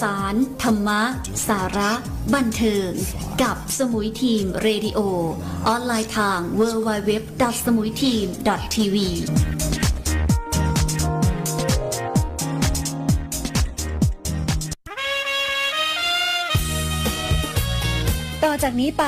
[0.00, 1.02] สาร ธรรมะ
[1.48, 1.92] สาระ
[2.34, 2.90] บันเทิง
[3.42, 4.98] กับสมุยทีมเรดิโอ
[5.68, 7.12] ออนไลน์ทาง w w w
[7.56, 8.14] s m u i t e
[8.54, 8.96] a m t v
[18.44, 19.04] ต่อจากนี้ไป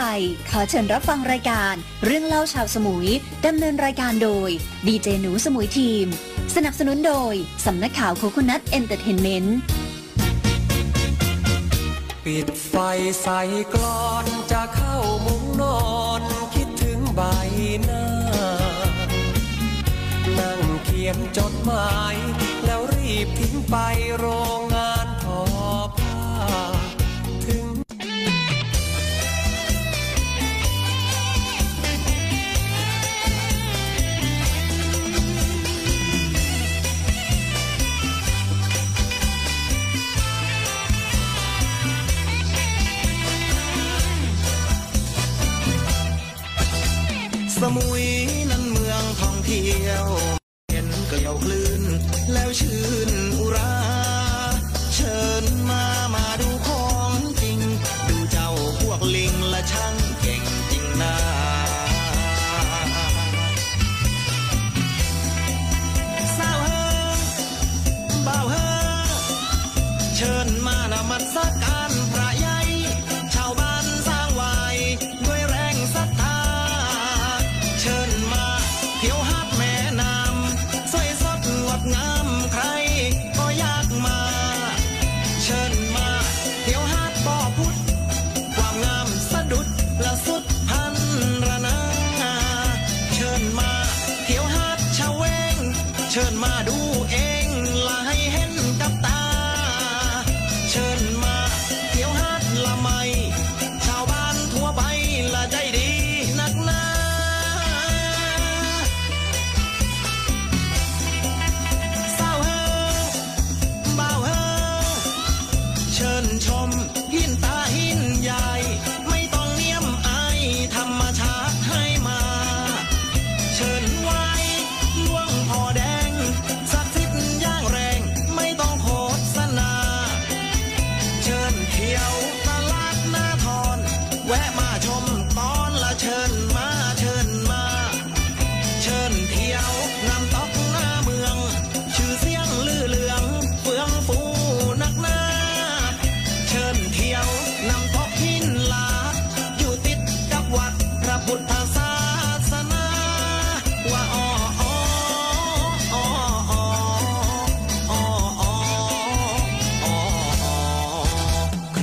[0.51, 1.75] ขอเชิญรับฟังรายการ
[2.05, 3.09] เรื่องเล่าชาวสมุย
[3.47, 4.51] ดำเนินรายการโดย
[4.87, 6.07] ดีเจหนูสมุยทีม
[6.57, 7.35] สนับสนุนโดย
[7.67, 9.59] สำนักข่าว Coconut Entertainment
[12.31, 12.75] ปิดไฟ
[13.23, 15.81] ใสกลอนจะเข้ามุ้งนอ
[16.21, 16.23] น
[16.55, 17.21] คิดถึงใบ
[17.85, 18.07] หน้า
[20.39, 22.17] นั่งเขียนจดหมาย
[22.65, 23.77] แล้วรีบทิ้งไป
[24.17, 24.27] โร
[24.59, 24.76] งงาน
[47.75, 48.05] มุย
[48.51, 50.07] นั้นเมืองท่องเที่ยว
[50.71, 51.83] เห็นเกลียวคลื่น
[52.33, 53.75] แล้วชื่นอุรา
[54.95, 57.59] เชิญมามาดูของจริง
[58.09, 58.51] ดูเจ้า
[58.81, 61.17] พวกลิงและช่างเก่งจริงนะ
[66.37, 67.17] สาวเฮอ
[68.27, 68.69] บ่าวเฮอ
[70.17, 71.76] เชิญมานมัสการ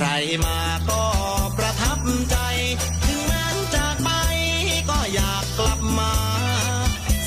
[0.06, 0.08] ร
[0.44, 0.58] มา
[0.90, 1.02] ก็
[1.58, 1.98] ประทับ
[2.30, 2.36] ใจ
[3.04, 4.10] ถึงแม้นจากไป
[4.90, 6.12] ก็อยากกลับมา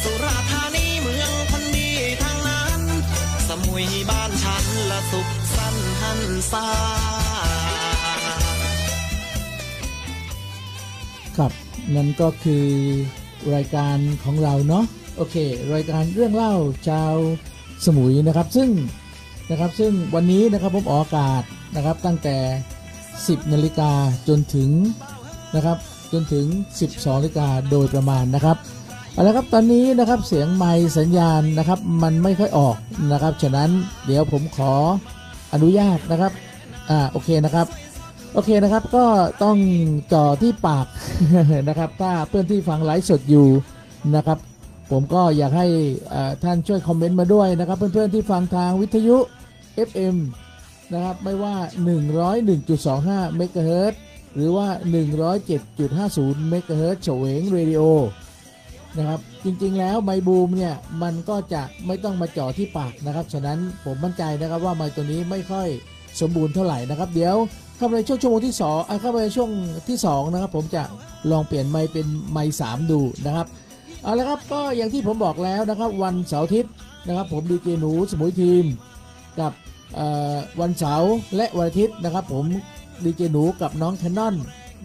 [0.01, 1.89] สุราธานีเมืองคนดี
[2.21, 2.81] ทางนั้น
[3.47, 6.21] สมุยบ้านฉันละสุขสันต์หัน
[6.51, 6.67] ษา
[11.37, 11.51] ครับ
[11.95, 12.67] นั่นก็คือ
[13.55, 14.85] รายการของเราเนาะ
[15.17, 15.35] โอเค
[15.75, 16.53] รายการเรื่องเล่า
[16.89, 17.13] ชาว
[17.85, 18.69] สมุยนะครับ ซึ่ง
[19.49, 21.43] นะครับซึ่งวันนี้นะครับผมออกอากาศ
[21.75, 22.38] นะครับตั้งแต่
[22.94, 23.91] 10นาฬิกา
[24.28, 24.69] จนถึง
[25.55, 25.78] นะครับ
[26.13, 26.45] จนถึง
[26.83, 28.57] 12นาฬิกาโดยประมาณนะครับ
[29.13, 32.75] เอาละครับตอนนี้นะครับเสียงไมค์สัญญาณนะครับมันไม่ค่อยออก
[33.11, 33.69] นะครับ ฉะนั้น
[34.05, 34.73] เดี๋ยวผมขอ
[35.53, 36.31] อนุญาตนะครับ
[36.89, 37.67] อ่าโอเคนะครับ
[38.34, 39.05] โอเคนะครับก็
[39.44, 39.57] ต้อง
[40.13, 40.88] จ่อที่ปาก
[41.69, 43.47] นะครับ ถ้าเพื่อนที่ฟังไลฟ์สดอยู่
[44.16, 44.38] นะครับ
[44.91, 45.67] ผมก็อยากให้
[46.13, 49.17] อ่อท่านช่วยคอมเมนต์มาด้วยนะครับ เพื่อนๆที่ฟังทางวิทยุ
[49.89, 50.16] FM
[50.93, 51.55] นะครับไม่ว่า
[52.25, 53.93] 101.25เมกะเฮิรต
[54.35, 54.67] หรือว่า
[55.37, 57.81] 107.50เมกะเฮิรตเฉวงเรดิโอ
[58.97, 65.67] นะครับจริงๆแล้วไมบูมเนี่ยมันก็จะไม่ต้องมาจ่อที่ปากนะครับ ฉะนั้นผมมั่นใจนะครับว่าไมตัวนี้ไม่ค่อย
[66.19, 67.35] สมบูรณ์เท่าไหร่นะครับ เดี๋ยว
[67.78, 69.49] เข้าไปในช่วงชั่วโมงที่สองอะเข้าไปในช่วง
[69.90, 70.83] ที่สองนะครับผมจะ
[71.31, 73.47] ลองเปลี่ยนไมเป็นไมค์สามดูนะครับ
[74.03, 76.73] เอาละครับก็อย่างที่ผมบอกแล้วนะครับ วันเสาร์อาทิตย์
[77.07, 78.66] นะครับ ผมดีเจหนูสมุยทีม
[79.40, 79.51] กับ
[80.59, 82.45] วันเสาร์และวันอาทิตย์นะครับ ผม
[83.03, 84.35] ดีเจหนูกับน้องแคนนอน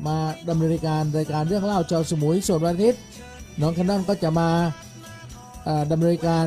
[0.06, 0.16] มา
[0.48, 3.00] ดำเนินรายการรายการเรื่องเล่าชาวสมุยส่วนวันอาทิตย์
[3.60, 4.48] น้องแคนนอนก็จะมา
[5.90, 6.46] ดำเนินรายการ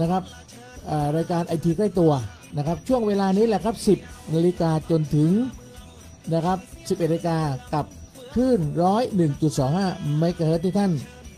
[0.00, 0.22] นะครับ
[1.16, 2.12] รายการไอทีใกล้ตัว
[2.56, 5.30] นะครับ ช่วงเวลานี้แหละครับ 10นาฬิกาจนถึง
[6.34, 6.58] นะครับ
[6.98, 7.38] 11นาฬิกา
[7.74, 7.86] กับ
[8.34, 8.60] คลื่น
[9.38, 10.92] 101.25เมกะเฮิรตซ์ที่ท่าน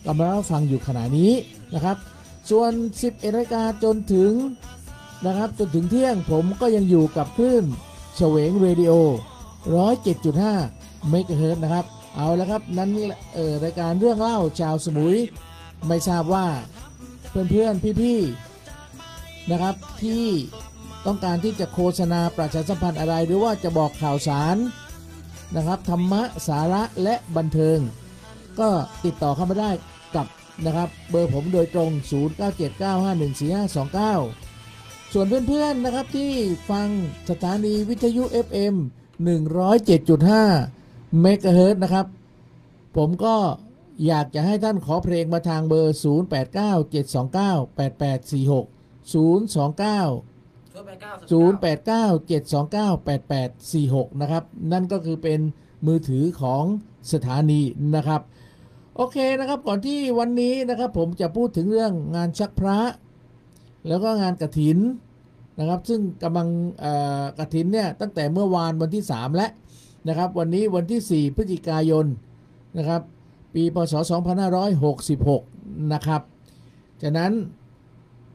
[0.06, 1.32] กำลังฟังอยู่ขณะนี้
[1.75, 1.97] นะครับ
[2.50, 2.73] ส่วน
[3.03, 4.32] 11นาฬิกาจนถึง
[5.27, 7.65] นะครับจนถึงเที่ยงผมก็ยังอยู่กับคลื่น
[8.17, 8.93] เฉวงเรดิโอ
[9.81, 11.85] 107.5 เมกะเฮิรตซ์นะครับ
[12.17, 12.91] เอาแล้วครับ นั้น
[13.35, 15.17] เออรายการเรื่องเล่าชาวสมุย
[15.87, 16.47] ไม่ทราบว่า
[17.31, 20.27] เพื่อนๆ พี่ๆ นะครับที่
[21.07, 24.57] ต้องการที่จะโฆษณาประชาสัมพันธ์อะไร หรือว่าจะบอกข่าวสาร
[25.57, 27.79] นะครับธรรมะสาระและบันเทิง
[28.61, 28.69] ก็
[29.05, 29.71] ติดต่อเข้ามาได้
[30.17, 30.27] กับ
[30.67, 32.07] นะครับ เบอร์ผมโดยตรง 0979514529
[35.17, 36.33] ส่วนเพื่อนๆนะครับที่
[36.71, 36.89] ฟัง
[37.31, 38.75] สถานีวิทยุ FM
[40.39, 42.07] 107.5เมกะเฮิรต์นะครับ
[42.97, 43.37] ผมก็
[44.07, 46.05] อยากจะให้ท่านขอเพลงมาทางเบอร์ 0897298846
[49.13, 49.15] 029
[53.95, 55.41] 0897298846 นะครับ นั่นก็คือเป็น
[55.87, 56.65] มือถือของ
[57.13, 57.61] สถานี
[57.97, 58.21] นะครับ
[58.97, 62.79] โอเคนะครับก่อนที่วันนี้นะครับ ผมจะพูดถึงเรื่องงานชักพระ
[63.89, 64.79] แล้วก็งานกระถิน
[65.59, 66.49] นะครับ ซึ่งกำลัง
[67.39, 69.51] กระถินเนี่ยตั้งแต่เมื่อวานวันที่ 3 แล้ว
[70.09, 72.07] นะครับ วันนี้วันที่ 4 พฤศจิกายน
[72.79, 73.03] นะครับ
[73.55, 73.95] ปีพศ
[74.73, 76.23] 2566 นะครับ
[77.03, 77.33] จากนั้น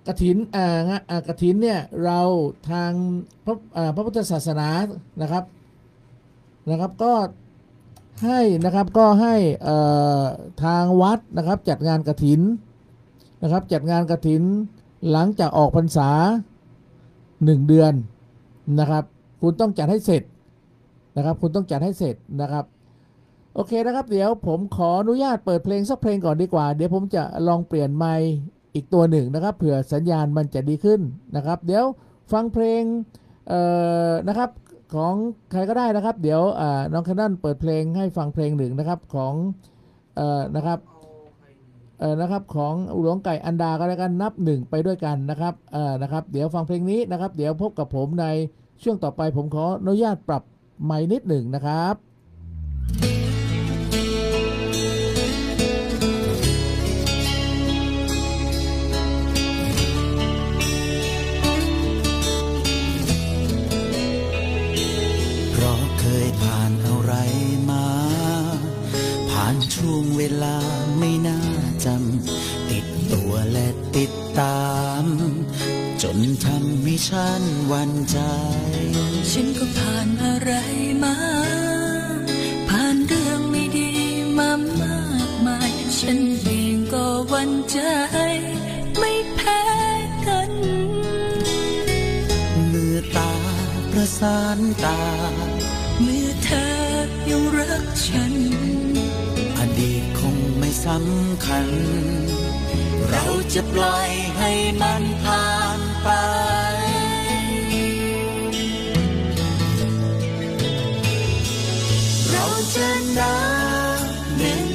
[0.07, 2.19] กระถินอ่างะกระถินเนี่ยเรา
[2.69, 2.91] ทาง
[3.45, 3.55] พระ
[3.95, 4.69] พระพุทธศาสนา
[5.21, 5.43] นะครับ
[6.69, 7.13] นะครับก็
[8.23, 9.77] ให้นะครับก็ให้เอ่
[10.21, 10.23] อ
[10.63, 12.41] ทางวัดนะครับจัดงานกระถิน
[13.41, 14.43] นะครับจัดงานกระถิน
[15.11, 16.09] หลังจากออกพรรษา
[16.89, 17.93] 1 เดือน
[18.79, 19.03] นะครับ
[19.41, 20.23] คุณต้องจัดให้เสร็จ
[21.15, 22.65] นะครับ คุณต้องจัดให้เสร็จนะครับ
[23.53, 28.31] โอเคนะครับ เดี๋ยวผมขออนุญาตเปิดเพลงสักเพลงก่อนดีกว่า เดี๋ยวผมจะลองเปลี่ยนไมค์
[28.75, 31.01] อีกตัวหนึ่งนะครับ เผื่อสัญญาณมันจะดีขึ้น
[31.35, 31.85] นะครับ เดี๋ยว
[32.31, 32.83] ฟังเพลง
[33.47, 33.61] เอ่
[34.09, 34.49] อนะครับ
[34.95, 35.13] ของ
[35.51, 39.33] ใครก็ได้นะครับ เดี๋ยวอ่าน้องแคนนอนเปิดเพลงให้ฟังเพลงหนึ่งนะครับของ
[40.15, 40.79] เอ่อนะครับ
[42.21, 48.25] นะครับของหลวงไก่อันดาก็แล้วกันนับหนึ่งไปด้วยกันนะครับเอ่อนะครับ เดี๋ยวฟังเพลงนี้นะครับ เดี๋ยวพบกับผมใน
[48.83, 50.43] ช่วงต่อไปผมขออนุญาตปรับ
[50.85, 51.95] ไมค์นิดหนึ่งนะครับ
[65.57, 67.13] เราเคยผ่านอะไร
[67.69, 67.85] มา
[69.29, 70.55] ผ่านช่วงเวลา
[70.99, 71.48] ไม่น่า
[71.85, 73.67] จำ ติดตัวและ
[73.97, 74.69] ติดตา
[75.03, 75.05] ม
[76.01, 78.17] จนทำให้ฉันหวันใจ
[79.31, 80.51] ฉันก็ผ่านอะไร
[81.03, 81.15] มา
[82.69, 83.89] ผ่านเรื่องไม่ดี
[84.37, 84.99] มามา
[85.29, 87.79] กมาย ฉันเองก็หวันใจ
[88.97, 89.61] ไม่แพ้
[90.27, 90.51] กัน
[92.67, 93.33] เมื่อตา
[93.91, 101.67] ประสานตาำคัญ
[103.09, 104.51] เราจะปล่อยให้
[104.81, 106.09] มันผ่านไป
[112.31, 112.45] เรา
[112.75, 113.37] จะนั
[114.03, 114.05] บ
[114.37, 114.69] หนึ่ง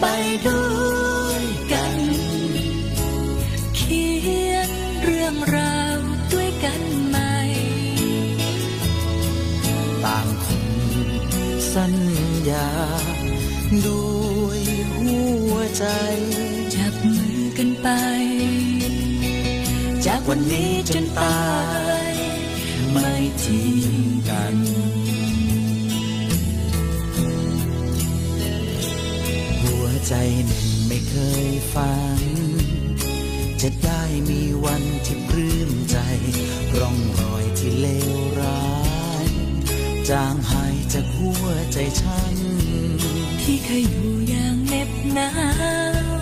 [0.00, 0.04] ไป
[0.46, 0.62] ด้
[1.24, 2.00] วยกัน
[3.76, 4.06] เขี
[4.50, 4.70] ยน
[5.02, 5.98] เรื่องราว
[6.32, 7.34] ด้วยกันใหม่
[10.04, 10.64] ต่างคน
[11.74, 11.94] สัญ
[12.50, 12.68] ญา
[13.86, 14.07] ด้วยหัว
[15.76, 15.84] ใจ
[16.74, 17.88] จับมือกันไป
[20.06, 21.40] จากวันนี้จนตา
[22.08, 22.12] ย
[22.90, 23.10] ไม่
[23.42, 23.94] ทิ้ง
[24.28, 24.56] กัน
[29.62, 30.14] หัวใจ
[30.46, 31.14] หนึ่งไม่เค
[31.46, 32.22] ยฝัน
[33.62, 35.96] จะได้มีวันที่ปลื้มใจ
[36.78, 37.86] ร่องรอยที่เล
[38.18, 38.70] วร้า
[39.24, 39.26] ย
[40.08, 42.36] จางหายจากหัวใจฉัน
[43.42, 45.30] ที่เคยอยู่อย่างเหนา
[45.94, 46.20] ว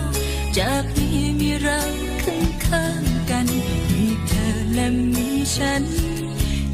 [0.57, 1.81] จากนี้มีเรา
[2.23, 3.47] ข้างข้างกัน
[3.91, 5.83] มีเธอและมีฉัน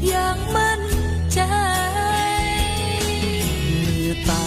[0.06, 0.82] อย่างมั่น
[1.32, 1.40] ใจ
[3.80, 4.44] เมื่อตา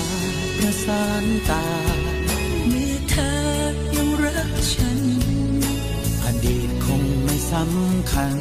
[0.57, 1.65] ประสานตา
[2.67, 3.33] เมื่อเธอ
[3.95, 4.99] ยังรักฉัน
[6.23, 8.37] อดีตคงไม่สำคัญ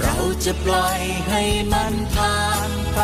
[0.00, 1.42] เราจะปล่อยให้
[1.72, 3.00] มันผ่านไป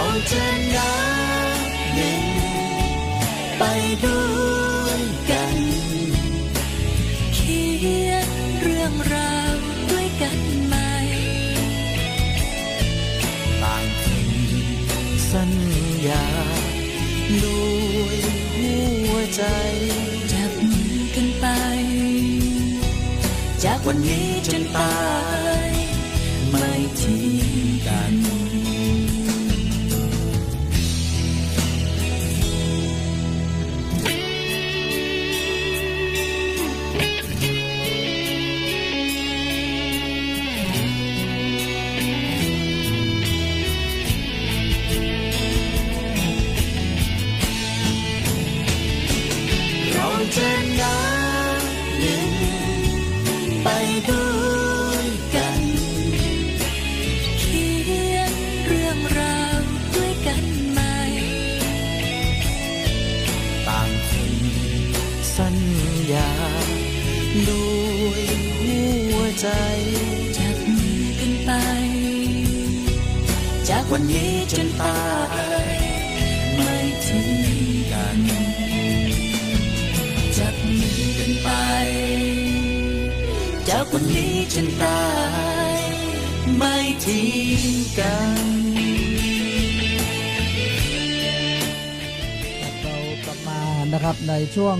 [0.00, 0.94] ราจะนั
[1.66, 2.24] บหนึ่ง
[3.58, 3.62] ไป
[4.04, 4.20] ด้
[4.82, 5.58] วยกัน
[7.34, 7.62] เขี
[8.08, 8.28] ยน
[8.60, 9.56] เรื่องราว
[9.90, 10.92] ด้วยกันใหม่
[13.62, 14.28] ต่างคน
[15.32, 15.52] สัญ
[16.06, 16.26] ญา
[17.44, 17.60] ด้
[18.02, 18.18] วย
[18.56, 18.74] หั
[19.10, 19.42] วใจ
[20.32, 21.46] จับมือกันไป
[23.64, 24.98] จากวันนี้จนตา
[25.66, 25.70] ย
[26.48, 26.68] ไม่
[27.00, 27.56] ทิ้ง
[27.88, 28.27] กัน
[73.72, 74.98] จากวันนี้จนตา
[75.72, 75.76] ย
[76.56, 76.74] ไม่
[77.06, 77.38] ทิ้ง
[77.92, 78.18] กัน
[80.38, 81.48] จับมือกันไป
[83.68, 85.02] จากวันนี้จนตา
[85.72, 85.76] ย
[86.56, 87.26] ไม่ทิ้
[87.60, 87.64] ง
[87.98, 88.38] กัน
[92.82, 93.60] เรากลับมา
[93.92, 94.76] นะครับในช่วง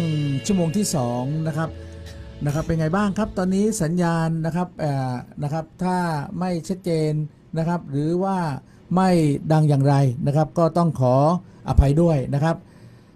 [0.46, 1.70] ชั่วโมงที่2นะครับ
[2.44, 4.68] นะครับเป็นไงบ้างครับตอนนี้สัญญาณนะครับ
[5.42, 5.96] นะครับถ้า
[6.38, 7.12] ไม่ชัดเจน
[7.58, 8.38] นะครับ หรือว่า
[8.94, 9.08] ไม่
[9.52, 9.94] ดังอย่างไร
[10.26, 11.14] นะครับ ก็ต้องขอ
[11.68, 12.56] อภัยด้วยนะครับ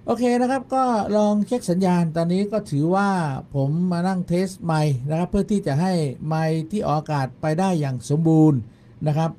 [0.06, 0.84] โอเคนะครับก็
[1.16, 3.08] ลองเช็คสัญญาณตอนนี้ก็ถือว่า
[3.54, 5.92] ผมมานั่งเทสไมค์นะครับ เพื่อที่จะให้
[6.26, 8.58] ไมค์ที่ออกอากาศไปได้อย่างสมบูรณ์
[9.06, 9.30] นะครับ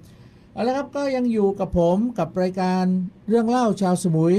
[0.53, 2.85] เอาละครับก็ยังอยู่กับผมกับรายการ
[3.29, 4.35] เรื่องเล่าชาวสมุย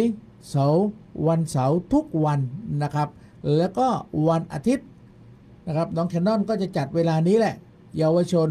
[0.49, 0.85] เสาร์
[1.27, 2.41] วันเสาร์ทุกวัน
[2.83, 3.09] นะครับ
[3.57, 3.89] แล้วก็
[4.29, 4.87] วันอาทิตย์
[5.67, 7.55] นะครับน้องแคนนอนก็จะจัดเวลานี้แหละ
[7.99, 8.49] เยาวชน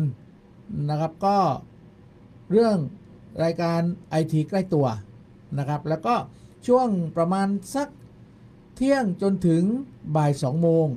[0.89, 1.37] นะครับก็
[2.51, 2.77] เรื่อง
[3.43, 4.87] รายการไอทีใกล้ตัว
[5.57, 6.15] นะครับ แล้วก็
[6.67, 6.87] ช่วง
[7.17, 7.87] ประมาณสัก
[8.75, 9.63] เที่ยงจนถึง
[10.15, 10.87] บ่ายสองโมง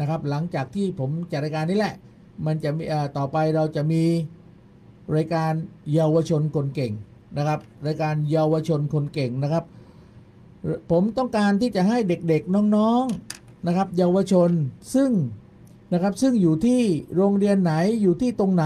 [0.00, 1.94] นะครับ หลังจากที่ผมจัดรายการนี้แหละ
[2.46, 2.82] มันจะมี
[3.16, 4.02] ต่อไปเราจะมี
[5.16, 5.52] รายการ
[5.92, 6.92] เยาวชนคนเก่ง
[7.36, 9.64] นะครับ รายการเยาวชนคนเก่งนะครับ
[10.90, 14.50] ผมต้องการที่จะให้เด็กๆน้องๆนะครับ เยาวชน
[14.94, 15.10] ซึ่ง
[15.92, 16.80] นะครับซึ่งอยู่ที่
[17.16, 18.64] โรงเรียนไหนอยู่ที่ตรงไหน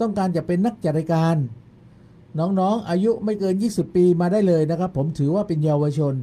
[0.00, 1.36] ต้องการจะเป็นนักจัดรายการ
[2.38, 6.14] น้องๆ อายุไม่เกิน 20 ปีมาได้เลยนะครับ ผมถือว่าเป็นเยาวชน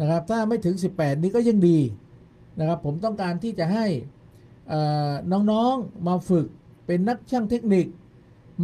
[0.00, 1.78] นะครับ ถ้าไม่ถึง 18 นี้ก็ยังดี
[2.58, 3.86] นะครับ ผมต้องการที่จะให้
[5.32, 6.46] น้องๆมาฝึก
[6.86, 7.86] เป็นนักช่างเทคนิค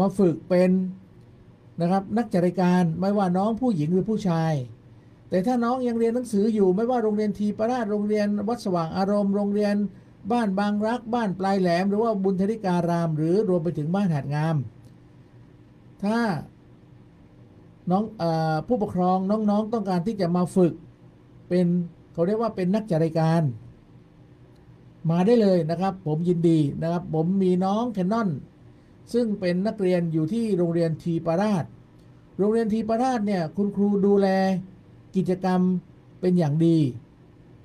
[0.01, 0.71] มาฝึกเป็น
[1.81, 4.53] นะครับนักจัดรายการไม่ว่าน้องผู้หญิงหรือผู้ชาย
[5.29, 9.75] แต่ถ้าน้องยังเรียนหนังสืออยู่ไม่ว่าโรงเรียนทีประราชโรงเรียนวัดสว่างอารมณ์โรงเรียน
[10.33, 14.57] บ้านบางรัก บ้านปลายแหลม หรือว่าบุญธริการาม หรือรวมไปถึงบ้านหาดงาม
[16.05, 16.19] ถ้า
[17.91, 18.25] น้องอ
[18.67, 20.73] ผู้ปกครองน้องๆ ต้องการที่จะมาฝึก
[21.49, 21.67] เป็น
[22.13, 23.43] เขาเรียกว่าเป็นนักจัดรายการ
[25.11, 28.29] มาได้เลยนะครับ ผมยินดีนะครับ ผมมีน้องแคนนอน
[29.13, 31.65] ซึ่งเป็นนักเรียนอยู่ที่โรงเรียนทีปราช
[32.39, 34.29] โรงเรียนทีปราชเนี่ยคุณครูดูแล
[35.17, 35.61] กิจกรรม
[36.21, 36.79] เป็นอย่างดี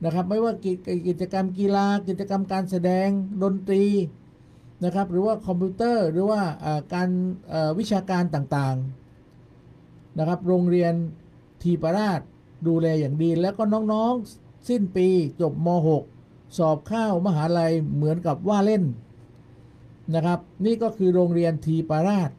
[0.03, 0.71] นะครับ ไม่ว่ากิ
[1.07, 3.07] กิจกรรมกีฬา กิจกรรมการแสดง
[3.43, 3.83] ดนตรี
[4.83, 6.41] นะครับ หรือว่าคอมพิวเตอร์หรือว่า
[6.93, 7.09] การ
[7.79, 9.00] วิชาการต่างๆ
[10.17, 10.93] นะครับ โรงเรียน
[11.63, 12.21] ทีปราช
[12.67, 13.63] ดูแลอย่างดี แล้วก็
[13.93, 15.07] น้องๆสิ้นปี
[15.41, 15.67] จบม
[16.11, 18.83] .6 สอบเข้ามหาลัยเหมือนกับว่าเล่น
[20.15, 22.29] นะครับ นี่ก็คือโรงเรียนทีปราช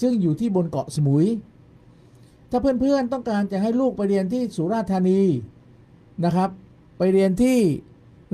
[0.00, 1.26] ซึ่งอยู่ที่บนเกาะสมุย
[2.50, 5.20] ถ้าเพื่อนๆต้องการจะให้ลูกไปเรียนที่สุราษฎร์ธานี
[6.24, 6.50] นะครับ
[6.98, 7.60] ไปเรียนที่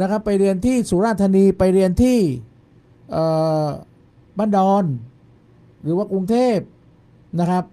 [0.01, 2.19] นะครับไปเรียนที่สุราษฎร์ธานีไปเรียนที่
[4.39, 4.85] บ้านดอน
[5.83, 6.59] หรือว่ากรุงเทพ
[7.41, 7.65] นะครับ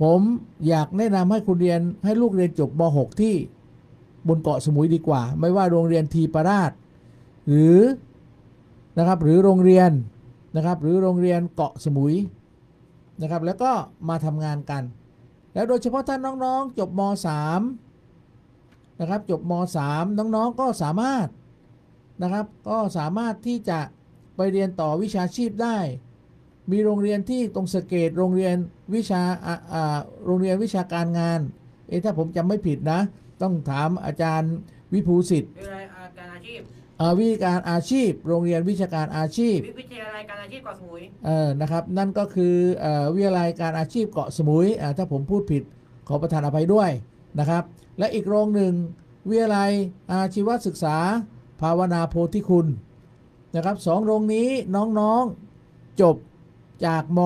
[0.00, 0.20] ผม
[0.68, 3.34] อยากแนะนำให้คุณเรียนให้ลูกเรียนจบม .6 ที่
[4.28, 6.72] บนเกาะสมุยดีกว่า ไม่ว่าโรงเรียนทีปาราช
[7.48, 7.78] หรือ
[8.98, 9.90] นะครับหรือโรงเรียน
[10.56, 12.14] นะครับ หรือโรงเรียนเกาะสมุย
[13.20, 13.72] นะครับ แล้วก็
[14.08, 14.82] มาทำงานกัน
[15.54, 17.00] แล้วโดยเฉพาะท่านน้องๆ จบม
[17.86, 19.52] .3 นะครับ จบม
[19.86, 21.26] .3 น้องๆก็สามารถ
[22.22, 23.78] นะครับ ก็สามารถที่จะ
[24.36, 25.78] ไปเรียนต่อวิชาชีพได้
[26.70, 28.56] มีโรงเรียนที่ตรงสเกตโรงเรียน
[28.94, 31.40] วิชาอ่าอ่าโรงเรียนวิชาการงาน
[31.88, 33.00] เอะถ้าผมจำไม่ผิดนะ
[33.42, 34.52] ต้องถามอาจารย์
[34.92, 35.84] วิภูสิทธิ์วิทยาลัย
[36.18, 36.60] การอาชีพ
[37.00, 45.62] อ่าวิชาการอาชีพ โรงเรียนวิชาการอาชีพ วิทยาลัยการอาชีพเกาะสมุยเออนะครับนั่นก็คือเออวิทยาลัยการอาชีพเกาะสมุยอ่าถ้าผมพูดผิด
[46.08, 46.90] ขอประทานอภัยด้วย
[47.38, 47.64] นะครับ
[47.98, 48.74] และอีกโรงหนึ่ง
[49.28, 49.70] วิทยาลัย
[50.12, 50.96] อาชีวศึกษา
[51.60, 52.66] ภาวนาโพธิคุณ
[53.54, 54.48] นะครับสองโรงนี้
[54.98, 56.16] น้องๆจบ
[56.86, 57.18] จากม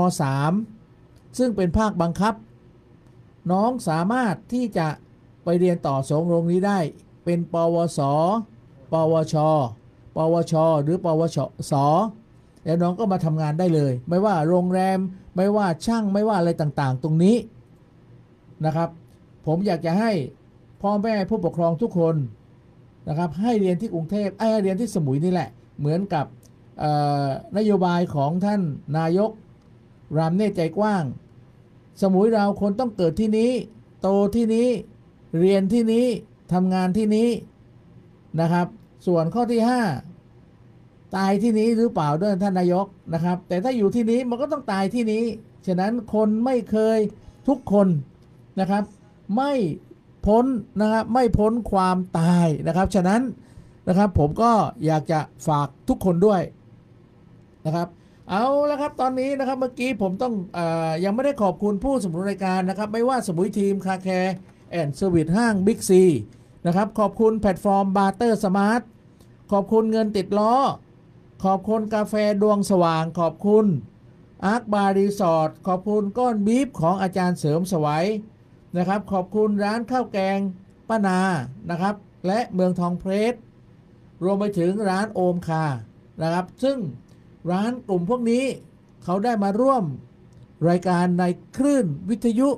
[0.65, 2.35] .3 ซึ่งเป็นภาคบังคับ
[3.53, 4.89] น้องสามารถที่จะ
[5.45, 6.79] ไปเรียนต่อสองโรงนี้ได้
[7.25, 8.01] เป็นปวส
[8.93, 9.35] ปวช
[10.17, 11.39] ปวช หรือปวช
[11.71, 11.73] ส
[12.65, 14.99] แล้วน้องก็มาทำงานได้เลย ไม่ว่าโรงแรม
[15.37, 17.37] ไม่ว่าช่างไม่ว่าอะไรต่างๆ ตรงนี้
[18.65, 18.89] นะครับ
[19.47, 20.13] ผมอยากจะให้
[20.83, 22.17] พ่อแม่ผู้ปกครองทุกคน
[23.09, 25.49] นะครับ ให้เรียนที่กรุงเทพไอ้ยให้เรียนที่สมุยนี่แหละ
[25.79, 26.27] เหมือนกับ
[27.57, 28.61] นโยบายของท่าน
[28.99, 29.31] นายก
[30.17, 31.05] รามเนตใจกว้าง
[32.01, 33.51] สมุยเราคนต้องเกิดที่นี้
[34.03, 34.69] โตที่นี้
[35.39, 36.07] เรียนที่นี้
[36.53, 37.29] ทำงานที่นี้
[38.41, 38.67] นะครับ
[39.07, 39.61] ส่วนข้อที่
[40.39, 45.25] 5 ตายที่นี้หรือเปล่าด้วยท่านนายกนะครับ แต่ถ้าอยู่ที่นี้มันก็ต้องตายที่นี้
[45.67, 46.99] ฉะนั้นคนไม่เคย
[47.49, 47.89] ทุกคน
[48.61, 48.85] นะครับ
[49.37, 49.53] ไม่
[50.27, 50.45] พ้น
[50.81, 53.23] นะครับไม่พ้นความตายนะครับ ฉะนั้น
[53.89, 54.53] นะครับผมก็
[54.87, 56.43] อยากจะฝากทุกคนด้วย
[57.67, 57.89] นะครับ
[58.31, 60.59] เอาละครับตอนนี้นะครับเมื่อกี้ผมต้องอ
[61.05, 64.35] ยังไม่ได้ขอบคุณผู้สนับสนุนรายการนะครับ ไม่ว่าสมุยทีมคาแคร์
[64.71, 66.03] แอนด์เซอร์วิสห้างบิ๊กซี
[66.67, 68.83] นะครับขอบคุณแพลตฟอร์มบาร์เตอร์สมาร์ท
[69.53, 70.55] ขอบคุณเงินติดล้อ
[71.45, 73.67] ขอบคุณกาแฟดวงสว่าง ขอบคุณ
[74.47, 78.07] อาร์คบาร์รีสอร์ทขอบคุณก้อนบีฟของอาจารย์เสริมสวัย
[78.77, 80.39] นะครับ ขอบคุณร้านข้าวแกง
[80.89, 81.21] ป้านา
[81.71, 81.95] นะครับ
[82.27, 83.35] และเมืองทองเพรส
[84.23, 85.65] รวมไปถึงร้านโอมคา
[86.23, 86.77] นะครับ ซึ่ง
[87.51, 88.45] ร้านกลุ่มพวกนี้
[89.05, 89.85] เขาได้มาร่วม
[90.69, 91.25] รายการใน
[91.57, 92.49] คลื่นวิทยุ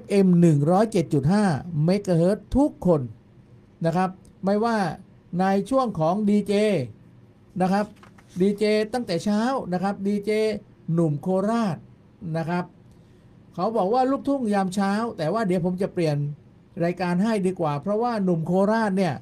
[0.00, 0.28] FM
[1.06, 3.00] 107.5เมกะเฮิรตทุกคน
[3.84, 4.10] นะครับ
[4.44, 4.78] ไม่ว่า
[5.40, 6.52] ในช่วงของดีเจ
[7.60, 7.86] นะครับ
[8.40, 9.40] ดีเจตั้งแต่เช้า
[9.72, 10.30] นะครับดีเจ
[10.92, 11.76] หนุ่มโคราช
[12.36, 12.64] นะครับ
[13.54, 16.16] เขาบอกว่าลูกทุ่งยามเช้า แต่ว่าเดี๋ยวผมจะเปลี่ยน
[16.84, 19.14] รายการให้ดีกว่า เพราะว่าหนุ่มโคราชเนี่ย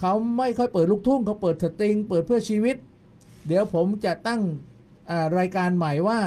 [0.00, 2.76] เขาไม่ค่อยเปิดลูกทุ่งเขาเปิดสตริง เปิดเพื่อชีวิต
[3.46, 4.40] เดี๋ยวผมจะตั้ง
[5.38, 6.20] รายการใหม่ว่า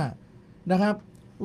[0.72, 0.96] นะครับ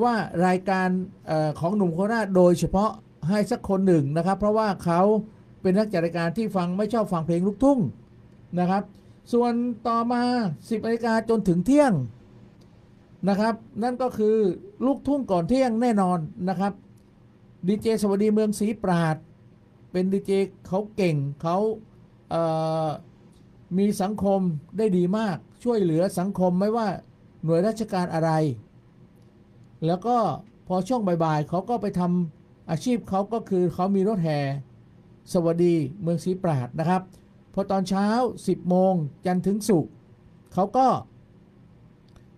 [0.02, 0.14] ว่า
[0.46, 0.88] รายการ
[1.30, 2.90] อของหนุ่มโคราชโดยเฉพาะ
[3.28, 5.00] ให้สักคนหนึ่งนะครับ เพราะว่าเขา
[5.62, 7.78] เป็นนักจัดรายการที่ฟังไม่ชอบฟังเพลงลูกทุ่ง
[8.58, 8.82] นะครับ
[9.32, 9.52] ส่วน
[9.88, 10.22] ต่อมา
[10.54, 11.92] 10นาฬิกาจนถึงเที่ยง
[13.28, 14.36] นะครับ นั่นก็คือ
[14.86, 16.72] ลูกทุ่งก่อนเที่ยงแน่นอนนะครับ
[17.66, 19.16] ดีเจสวัสดีเมืองศรีปราด
[19.92, 20.32] เป็นดีเจ
[20.66, 21.56] เขาเก่งเขา
[22.30, 24.40] เมีสังคม
[24.78, 26.88] ได้ดีมาก ช่วยเหลือสังคมไม่ว่า
[27.44, 28.30] หน่วยราชการอะไร
[29.86, 30.16] แล้วก็
[30.68, 34.38] พอช่วงบ่ายๆเขาก็ไปทำอาชีพเขาก็คือเขามีรถแห่
[35.32, 37.02] สวัสดีเมืองศรีปราดนะครับ
[37.54, 38.06] พอตอนเช้า
[38.40, 38.94] 10 โมง
[39.26, 39.86] จันถึงศุก
[40.54, 40.86] เขาก็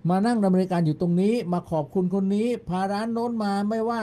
[0.09, 4.03] มานั่งดำเนินการอยู่ตรงนี้ มาขอบคุณคนนี้ พาร้านโน้นมาไม่ว่า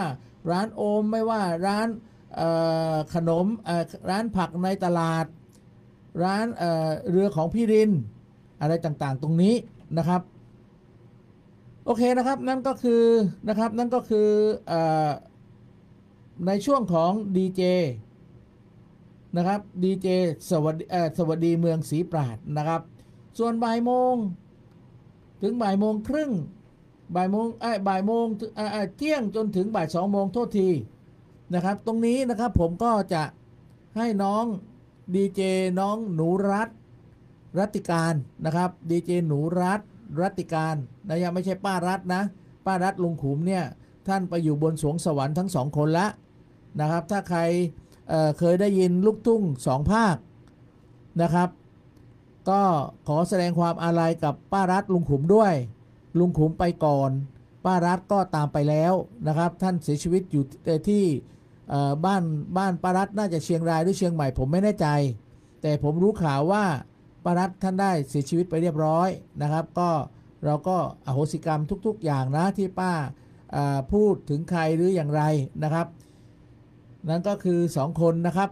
[0.52, 1.88] ร้านโอมไม่ว่าร้าน
[3.14, 3.46] ขนม
[4.10, 5.26] ร้านผักในตลาด
[6.24, 7.92] ร้านเอ่อเรือของพี่ริน
[8.62, 9.56] อะไรต่างๆ ตรงนี้
[9.98, 10.22] นะครับ
[11.86, 13.04] โอเคนะครับนั่นก็คือ
[13.48, 14.30] นะครับนั่นก็คือ
[14.68, 14.74] เอ
[15.08, 15.12] อ
[16.48, 17.62] ในช่วงของดีเจ
[19.38, 20.08] นะครับดีเจ
[20.50, 22.82] สวัสดีเอ่อสวัสดีเมืองศรีปราดนะครับ
[23.38, 24.16] ส่วนบ่ายโมง
[25.42, 26.32] ถึงบ่ายโมงครึ่ง
[27.16, 30.70] บ่ายโมงไอ้บ่ายโมงเอ่อเที่ยงจนถึงบ่ายสองโมงโทษที
[31.54, 33.24] นะครับ ตรงนี้นะครับผมก็จะ
[33.98, 34.46] ให้น้อง
[35.16, 35.42] ดีเจ
[35.80, 36.70] น้องหนูรัต
[37.60, 38.14] รัติการ
[38.46, 39.82] นะครับดีเจหนูรัต
[40.22, 40.76] รัติการ
[41.08, 42.22] นะยังไม่ใช่ป้ารัตนะ
[42.66, 43.64] ป้ารัตลุงขุมเนี่ย
[44.08, 46.08] ท่านไปอยู่บนสวงสวรรค์ทั้งสองคนละ
[46.80, 47.40] นะครับ ถ้าใคร
[48.10, 50.16] เเคยได้ยินลูกทุ่งสองภาค
[51.22, 51.50] นะครับ
[52.50, 52.62] ก็
[53.08, 55.54] ขอแสดงความอาลัยกับป้ารัตลุงขุมด้วย
[56.20, 57.12] ลุงขุมไปก่อน
[57.66, 58.94] ป้ารัตก็ตามไปแล้ว
[59.28, 60.76] นะครับ ท่านเสียชีวิตอยู่ที่เอ่
[62.06, 62.24] บ้าน
[62.58, 64.88] บ้านปารัตน่าจะเชียงรายหรือเชียงใหม่ผมไม่แน่ใจ
[65.62, 66.64] แต่ผมรู้ข่าวว่า
[67.26, 69.10] ปารัตท่านได้เสียชีวิตไปเรียบร้อย
[69.42, 69.90] นะครับ ก็
[70.46, 72.94] เราก็อโหสิกรรมทุก ๆ อย่างนะที่ป้า
[73.92, 75.22] พูดถึงใครหรืออย่างไร
[75.64, 75.88] นะครับ
[77.10, 78.50] นั่นก็คือสองคนนะครับ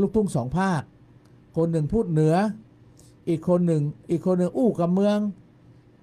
[0.00, 0.82] ลูกทุ่งสองภาค
[1.56, 2.34] คนหนึ่งพูดเหนือ
[3.28, 5.18] อีกคนหนึ่งอีกคนหนึ่งอู้กับเมือง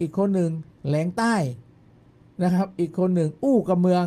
[0.01, 0.51] อีกคนหนึ่ง
[0.87, 1.35] แหลงใต้
[2.43, 4.05] นะครับ อีกคนหนึ่งอู้กับเมือง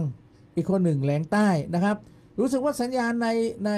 [0.57, 1.97] อีกคนหนึ่งแหลงใต้นะครับ
[2.39, 3.29] รู้สึกว่าสัญญาณใน
[3.65, 3.71] ใน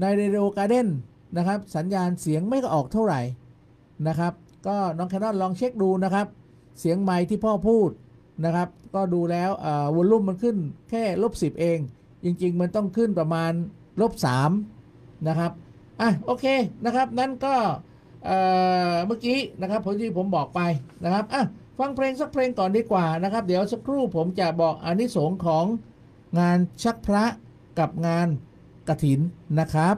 [0.00, 0.88] ในเรดิโอการ์เด้น
[1.36, 3.20] นะครับ สัญญาณเสียงไม่ก็ออกเท่าไหร่
[4.08, 4.32] นะครับ
[4.66, 6.26] ก็น้องแคนนอนลองเช็คดูนะครับ
[6.80, 7.90] เสียงไมค์ที่พ่อพูด
[8.44, 9.50] นะครับ ก็ดูแล้ว
[9.96, 10.56] วอลลุ่มมันขึ้น
[10.90, 11.78] แค่ลบสิบเอง
[12.24, 13.52] จริง ๆ มันต้องขึ้นประมาณ
[14.00, 14.50] ลบสาม
[15.28, 15.52] นะครับ
[16.00, 16.44] อะ โอเค
[16.84, 17.54] นะครับ นั่นก็
[19.06, 20.60] เมื่อกี้นะครับผมที่ผมบอกไป
[21.04, 21.42] นะครับ อะ
[21.78, 25.64] ฟังเพลงสักเพลงก่อนดีกว่านะครับ เดี๋ยวสักครู่ผมจะบอกอานิสงส์ของ
[26.38, 27.24] งานชักพระ
[27.78, 28.28] กับงาน
[28.88, 29.20] กระถิน
[29.58, 29.96] นะครับ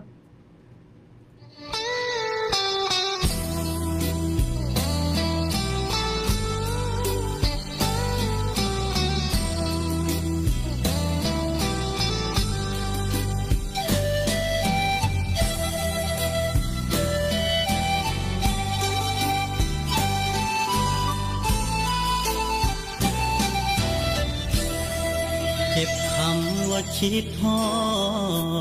[26.99, 27.65] คิดฮอ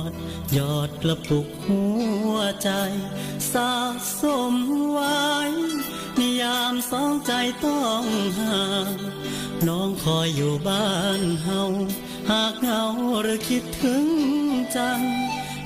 [0.09, 0.11] ด
[0.57, 1.83] ยอดกระปุกหั
[2.33, 2.69] วใจ
[3.53, 3.71] สะ
[4.21, 4.53] สม
[4.91, 5.23] ไว้
[6.19, 7.33] นิยามสองใจ
[7.65, 8.05] ต้อง
[8.39, 8.97] ห่าง
[9.67, 11.63] น้องคอยอยู่บ้านเฮา
[12.29, 12.83] หากเหงา
[13.21, 14.05] หรือคิดถึง
[14.75, 15.01] จัง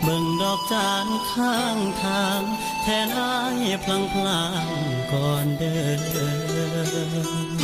[0.03, 2.41] เบิ่งดอกจานข้างทาง
[2.83, 4.67] แทนอายพลังพลาง
[5.11, 7.56] ก่อนเดิน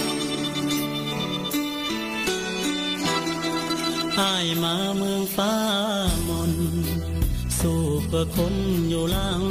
[4.19, 5.55] อายมาเมืองฟ้า
[6.29, 6.53] มน
[7.59, 8.55] สู้เพื่อคน
[8.89, 9.43] อยู่หลัง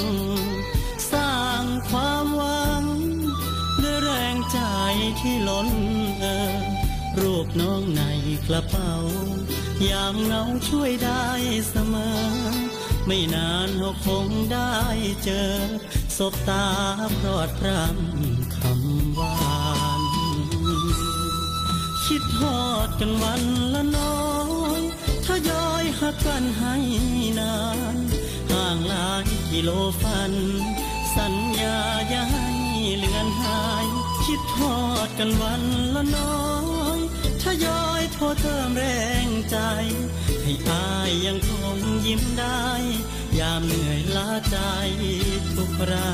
[1.12, 2.85] สร้างความหวัง
[3.83, 4.59] ด้วยแรงใจ
[5.20, 5.68] ที่ล้น
[6.20, 6.55] เออ
[7.20, 8.03] รูปน้องใน
[8.46, 8.92] กระเป๋า
[9.90, 11.27] ยามเหงาช่วยได้
[11.68, 12.16] เสมอ
[13.07, 14.75] ไม่นานเราคงได้
[15.25, 15.53] เจอ
[16.16, 16.66] สบตา
[17.18, 19.37] พรอดพรำคำหวา
[20.01, 20.03] น
[22.05, 23.42] คิดฮอดกันวัน
[23.75, 24.31] ละน้อ
[26.02, 26.76] อยหักกันให้
[27.40, 27.56] นา
[27.94, 27.96] น
[28.50, 29.70] ห่างหลายกิโล
[30.02, 30.32] ฟัน
[31.16, 32.48] สัญญาอย่าให้
[32.98, 33.86] เลือนหาย
[34.24, 35.62] คิดทอดกันวัน
[35.94, 36.46] ละน้อ
[36.96, 36.98] ย
[37.42, 38.84] ทยอยโทรเติมแร
[39.26, 39.58] งใจ
[40.42, 42.66] ให้อายยังคงยิ้มได้
[43.38, 44.58] ยามเหนื่อยล้าใจ
[45.54, 46.12] ทุกครา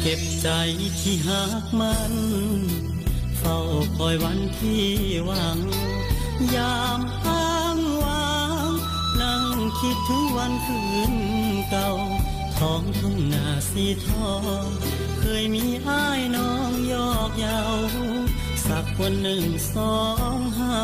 [0.00, 0.48] เก็บใจ
[1.00, 2.14] ที่หักมัน
[3.40, 3.58] เฝ้า
[3.96, 4.86] คอยวันที่
[5.26, 5.58] หวัง
[6.54, 8.34] ยามอ้างว้า
[8.68, 8.72] ง
[9.20, 9.44] นั่ง
[9.80, 10.80] คิดถึงวันคื
[11.12, 11.14] น
[11.70, 11.90] เก่า
[12.58, 14.66] ท้องทุ่งนาสีทอง
[15.18, 17.60] เคยมีอ้ายน้องยอกเยา
[18.66, 19.96] สักวันหนึ่งสอ
[20.36, 20.80] งเฮา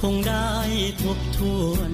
[0.00, 0.50] คงได้
[1.02, 1.92] ทบทวน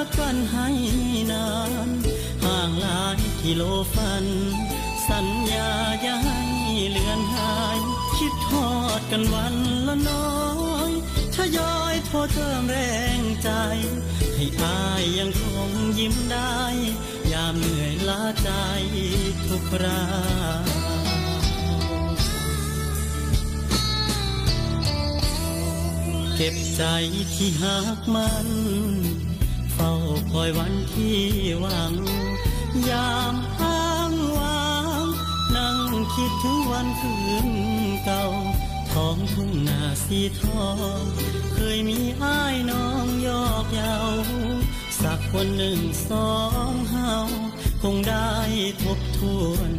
[0.04, 0.68] ักกันให้
[1.32, 1.48] นา
[1.88, 1.90] น
[2.44, 3.62] ห่างหลายกิโล
[3.94, 4.26] ฟัน
[5.08, 5.70] สัญญา
[6.02, 6.40] อย่าให้
[6.90, 7.78] เลือนหาย
[8.18, 9.56] คิดฮอดกันวัน
[9.86, 10.38] ละน้อ
[10.88, 10.90] ย
[11.34, 12.78] ทยอยโทรเติมแร
[13.20, 13.50] งใจ
[14.34, 16.58] ให้อายยังคงยิ้มได้
[17.32, 18.50] ยามเหนื่อยล้าใจ
[19.46, 20.02] ทุกครา
[26.36, 26.82] เก็บใจ
[27.34, 28.48] ที่หักมัน
[30.38, 31.18] อยวันที่
[31.60, 31.94] หวัง
[32.90, 34.68] ยามอ้างวา
[35.02, 35.04] ง
[35.56, 35.78] นั่ง
[36.14, 37.14] คิดถึงวันคื
[37.46, 37.48] น
[38.04, 38.24] เก่า
[38.92, 40.68] ท้องทุ่งนาสีทอ
[41.00, 41.02] ง
[41.54, 43.96] เคยมีอ้ายน้องยอกเยา
[45.02, 46.32] สักวันหนึ่งสอ
[46.70, 47.14] งเฮา
[47.82, 48.32] คงได้
[48.82, 49.20] ทบท
[49.50, 49.72] วน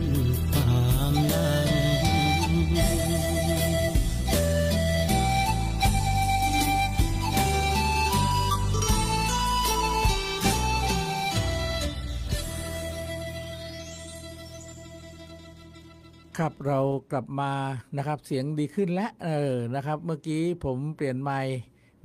[16.39, 16.79] ครับเรา
[17.11, 17.51] กลับมา
[17.97, 21.57] นะครับเสียงดีขึ้นแล้วเออนะครับ เมื่อกี้ผมเปลี่ยนไมค์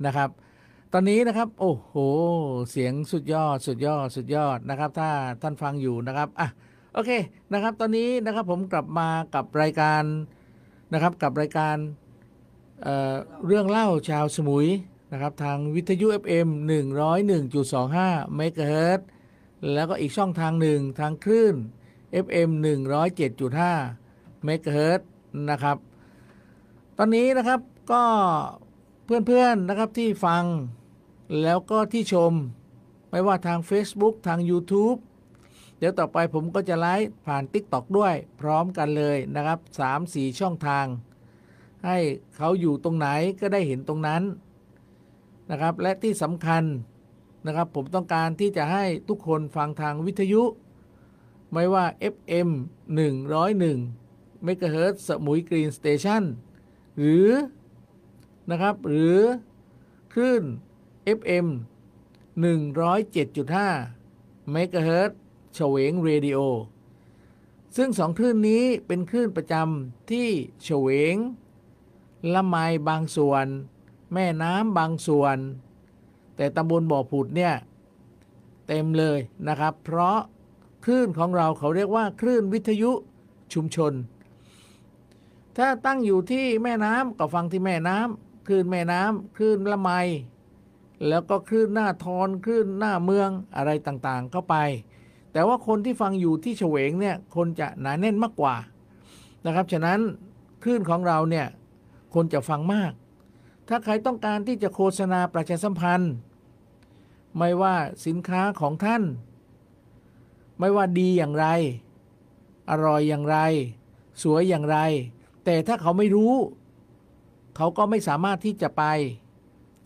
[0.05, 0.29] นะครับ
[0.93, 1.93] ตอนนี้นะครับ โอ้โห
[2.71, 5.09] เสียงสุดยอดสุดยอดสุดยอดนะครับ ถ้า
[5.41, 6.47] ท่านฟังอยู่นะครับอะ
[6.93, 7.11] โอเค
[7.53, 10.03] นะครับ ตอนนี้นะครับผมกลับมากับรายการ
[10.93, 11.75] นะครับกับรายการ
[12.83, 14.67] เเรื่องเล่าชาวสมุย
[15.11, 16.49] นะครับ ทางวิทยุ FM
[17.21, 18.99] 101.25เมกะเฮิรต
[19.73, 21.55] แล้วก็อีกช่องทางหนึ่งทางคลื่น
[22.25, 22.49] FM
[23.25, 24.04] 107.5
[24.45, 25.07] เมกะเฮิรตซ์
[25.49, 25.77] นะครับ
[26.97, 27.59] ตอนนี้นะครับ
[27.91, 28.03] ก็
[29.05, 30.43] เพื่อนๆนะครับที่ฟัง
[31.41, 32.33] แล้วก็ที่ชม
[33.09, 34.97] ไม่ว่าทาง Facebook ทาง YouTube
[35.77, 39.59] เดี๋ยวต่อไปผมก็จะไลฟ์ผ่าน TikTok ด้วยพร้อมกันเลยนะครับ
[39.99, 40.85] 3-4 ช่องทาง
[41.85, 41.97] ให้
[42.35, 43.07] เขาอยู่ตรงไหน
[43.39, 44.23] ก็ได้เห็นตรงนั้น
[45.51, 46.63] นะครับ และที่สำคัญ
[47.45, 50.43] นะครับผมต้องการที่จะให้ทุกคนฟังทางวิทยุ
[51.53, 52.49] ไม่ว่า FM
[53.29, 54.04] 101
[54.45, 56.23] เมกะเฮิรตซ์สมุย Green Station
[56.97, 57.29] หรือ
[58.49, 59.17] นะครับหรือ
[60.13, 60.43] คลื่น
[61.17, 61.47] FM
[62.83, 65.17] 107.5เมกะเฮิรตซ์
[65.53, 66.39] เฉวงเรดิโอ
[67.77, 70.29] ซึ่งสองคลื่นนี้เป็นคลื่นประจำที่
[70.63, 71.15] เฉวง
[72.33, 72.55] ละไม
[72.89, 73.45] บางส่วน
[74.13, 75.37] แม่น้ำบางส่วน
[76.35, 77.53] แต่ตำบลบ่อผุดเนี่ย
[78.67, 80.17] เต็มเลยนะครับ เพราะ
[80.85, 82.91] คลื่นของเราเขาเรียกว่าคลื่นวิทยุ
[83.53, 83.93] ชุมชน
[85.57, 89.91] ถ้าตั้งอยู่ที่แม่น้ำก็ฟังที่แม่น้ำคลื่นแม่น้ำคลื่นละไม
[91.07, 94.55] แล้วก็คลื่นหน้าทอนคลื่นหน้าเมืองอะไรต่างๆ เข้าไป
[95.31, 98.55] แต่ว่าคนที่ฟังอยู่ที่เฉวงเนี่ยคนจะหนาแน่นมากกว่า
[99.45, 99.99] นะครับ ฉะนั้น
[100.63, 101.47] คลื่นของเราเนี่ย
[102.13, 102.91] คนจะฟังมาก
[103.67, 106.13] ถ้าใครต้องการที่จะโฆษณาประชาสัมพันธ์
[107.37, 109.03] ไม่ว่าสินค้าของท่าน
[110.59, 111.45] ไม่ว่าดีอย่างไร
[112.69, 113.37] อร่อยอย่างไร
[114.23, 114.77] สวยอย่างไร
[115.45, 116.33] แต่ถ้าเขาไม่รู้
[117.55, 118.83] เขาก็ไม่สามารถที่จะไป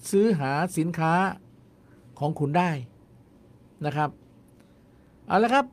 [0.09, 1.13] ซื้อหาสินค้า
[2.19, 2.69] ของคุณได้
[3.85, 4.09] นะครับ
[5.27, 5.65] เอาละครับ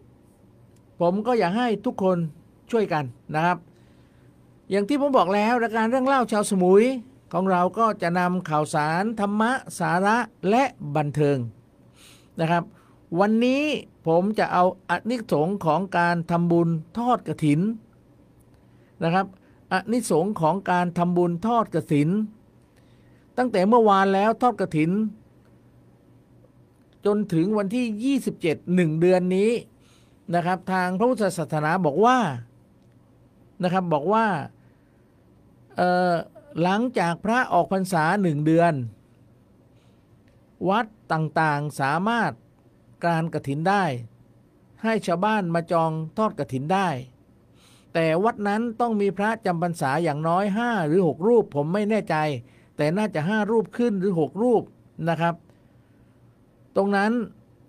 [1.00, 2.18] ผมก็อยากให้ทุกคน
[2.70, 3.58] ช่วยกันนะครับ
[4.70, 6.84] อย่างที่ผมบอกแล้วรายการเรื่องเล่าชาวสมุย
[7.32, 10.16] ของเราก็จะนำข่าวสารธรรมะสาระ
[10.50, 10.62] และ
[10.96, 11.38] บันเทิง
[12.40, 12.62] นะครับ
[13.20, 13.62] วันนี้
[14.06, 16.68] ผมจะเอาอนิสงส์ของการทำบุญ
[16.98, 17.60] ทอดกระถิน
[19.02, 19.26] นะครับ
[19.72, 22.10] อนิสงของการทำบุญทอดกระถิน
[23.36, 24.90] ตั้งแต่เมื่อวานแล้วทอดกระถิน
[27.06, 29.50] จนถึงวันที่ 27 1เดือนนี้
[30.34, 32.18] นะครับ ทางพระพุทธศาสนาบอกว่า
[33.62, 34.26] นะครับบอกว่า
[36.62, 38.72] หลังจากพระออกพรรษาหนึ่งเดือน
[40.68, 42.32] วัดต่างๆสามารถ
[43.06, 43.84] การกระถินได้
[44.82, 46.88] ให้ชาวบ้านมาจองทอดกระถินได้
[47.98, 52.16] แต่วัดนั้นต้องมีพระจำพรรษาอย่างน้อย 5 หรือ 6 รูปผมไม่แน่ใจ
[52.76, 54.62] แต่น่าจะ 5 รูปขึ้นหรือ 6 รูป
[55.08, 55.34] นะครับ
[56.76, 57.12] ตรงนั้น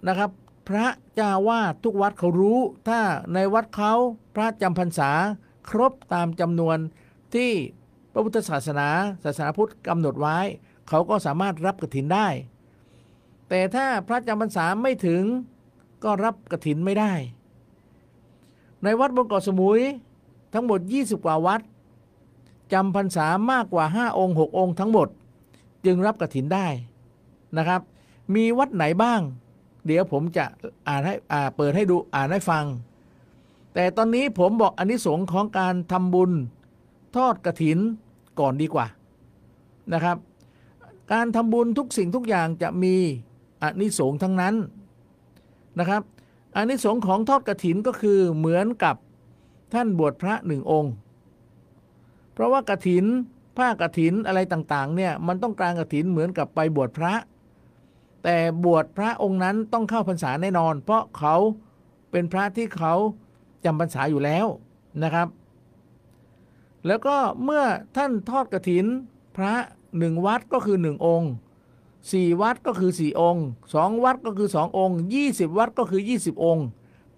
[0.08, 0.32] นะครับ
[0.70, 3.00] พระเจ้าวาดทุกวัดเขารู้ ถ้า
[3.34, 3.94] ในวัดเขา
[4.36, 5.12] พระจำพรรษา
[5.70, 6.78] ครบตามจำนวน
[7.36, 7.52] ที่
[8.12, 8.90] พระพุทธศาสนา
[9.24, 10.38] ศาสนาพุทธกำหนดไว้
[10.90, 12.28] เขาก็สามารถรับกระถินได้
[13.50, 15.24] แต่ถ้าพระจำพรรษาไม่ถึง
[16.04, 17.14] ก็รับกระถินไม่ได้
[18.84, 19.82] ในวัดบนเกาะสมุย
[20.54, 21.62] ทั้งหมด 20 กว่าวัด
[22.74, 25.08] จำพรรษามากกว่า 5 องค์ 6 องค์ทั้งหมด
[25.86, 26.68] จึงรับกระถินได้
[27.58, 27.82] นะครับ
[28.36, 29.22] มีวัดไหนบ้าง
[29.86, 30.46] เดี๋ยวผมจะ
[30.88, 32.66] อ่านให้อ่าเปิดให้ดูอ่านให้ฟัง
[33.74, 36.32] แต่ตอนนี้ผมบอกอนนิสงส์ของการทำบุญ
[37.16, 37.80] ทอดกระถิน
[38.40, 38.86] ก่อนดีกว่า
[39.94, 40.18] นะครับ
[41.14, 42.96] การทำบุญทุกสิ่งทุกอย่างจะมี
[43.62, 44.56] อนนิสงส์ทั้งนั้น
[45.80, 46.02] นะครับ
[46.56, 48.96] อนนิสงส์ของทอดกระถินก็คือเหมือนกับ
[49.74, 50.94] ท่านบวชพระหนึ่งองค์
[52.34, 53.06] เพราะว่ากระถิน
[53.58, 57.14] ผ้ากระถินอะไรต่างๆ เนี่ยมันต้องการกระถินเหมือนกับไปบวชพระ
[58.24, 61.36] แต่บวชพระองค์นั้นต้องเข้าพรรษาแน่นอน เพราะเขา
[62.12, 62.94] เป็นพระที่เขา
[63.66, 64.46] จำพรรษาอยู่แล้ว
[65.04, 65.28] นะครับ
[66.88, 67.64] แล้วก็เมื่อ
[67.98, 68.86] ท่านทอดกระถิน
[69.38, 69.54] พระ
[69.98, 71.32] หนึ่งวัดก็คือหนึ่งองค์
[72.12, 76.66] สี่วัดก็คือสี่องค์สองวัดก็คือสององค์ยี่สิบวัดก็คือยี่สิบองค์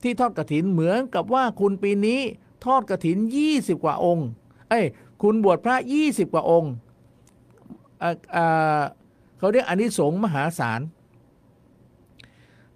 [0.03, 2.21] ที่ทอดกระถินเหมือนกับว่าคุณปีนี้
[2.65, 4.27] ทอดกระถินยี่สิบกว่าองค์
[4.69, 4.85] เอ้ย
[5.21, 6.71] คุณบวชพระยี่สิบกว่าองค์
[9.37, 10.81] เขาเรียกอนิสงส์มหาศาล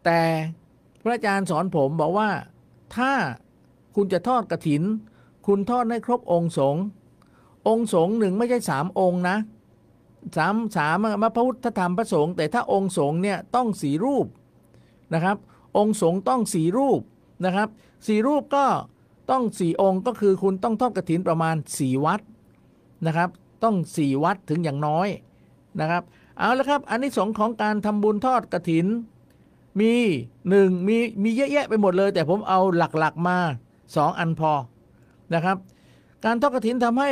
[0.04, 0.20] แต่
[1.02, 2.30] พระอาจารย์สอนผมบอกว่า
[2.96, 3.14] ถ้า
[3.96, 4.84] คุณจะทอดกระถิน
[5.48, 6.84] คุณทอดให้ครบองค์สงฆ์
[7.68, 9.38] องค์สงฆ์หนึ่งไม่ใช่สามองค์นะ
[10.38, 14.28] สามสามมาพระพุทธธรรมพระสงฆ์แต่ถ้าองค์สงฆ์เนี่ยต้องสีรูป
[15.14, 15.38] นะครับ
[15.78, 17.02] องค์สงฆ์ต้องสีรูป
[17.46, 17.68] นะครับ
[18.08, 18.66] สี่รูปก็
[19.32, 22.22] ต้องสี่องค์ก็คือคุณต้องทอดกระถินประมาณสี่วัด
[23.06, 23.30] นะครับ
[23.64, 25.08] ต้องสี่วัดถึงอย่างน้อย
[25.80, 26.04] นะครับ
[26.40, 28.88] เอาละครับอันนี้สงของการทำบุญทอดกระถิน
[29.80, 29.94] มี
[30.50, 33.38] หนึ่งมีมีเยอะแยะไปหมดเลย แต่ผมเอาหลักๆมา
[33.96, 34.54] สองอันพอ
[35.34, 35.58] นะครับ
[36.26, 37.12] การทอดกระถินทำให้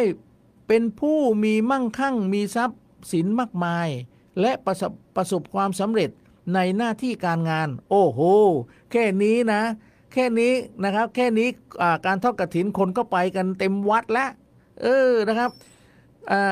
[0.67, 2.81] เป็นผู้มีมั่งคั่งมีทรัพย์
[3.11, 3.87] สินมากมาย
[4.39, 6.09] และประสบประสบความสำเร็จ
[6.53, 8.19] ในหน้าที่การงาน โอ้โห
[8.91, 9.61] แค่นี้นะ
[10.13, 11.47] แค่นี้นะครับ แค่นี้
[12.05, 14.29] การทอดกระถินคนก็ไปกันเต็มวัดแล้ว
[14.81, 15.51] เออนะครับ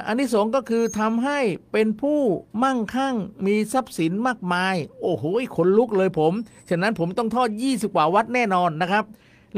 [0.08, 1.39] อันที่สองก็คือทำให้
[1.72, 2.19] เป็นผู้
[2.63, 5.24] มั่งคั่งมีทรัพย์สินมากมาย โอ้โห
[5.56, 6.34] ขนลุกเลยผม
[6.69, 9.04] ฉะนั้นผมต้องทอด 20 กว่าวัดแน่นอนนะครับ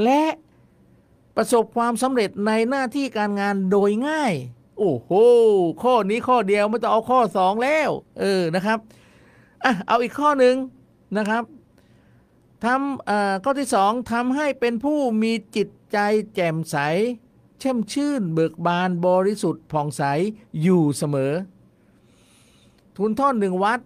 [0.04, 0.22] และ
[1.36, 4.34] ประสบความสำเร็จในหน้าที่การงานโดยง่าย
[4.80, 5.12] โอ้โห
[5.84, 8.80] ข้อนี้ข้อเดียวไม่ต้องเอาข้อสองแล้ว เออนะครับ
[9.64, 10.56] อะเอาอีกข้อหนึ่ง
[11.18, 11.44] นะครับ
[12.66, 15.98] ทำข้อที่สองทำให้เป็นผู้มีจิตใจ
[16.36, 16.78] แจ่มใส
[17.60, 20.04] แช่มชื่นเบิกบานบริสุทธิ์ผ่องใส
[20.62, 21.34] อยู่เสมอ
[22.98, 23.80] ทุนทอดหนึ่งวัด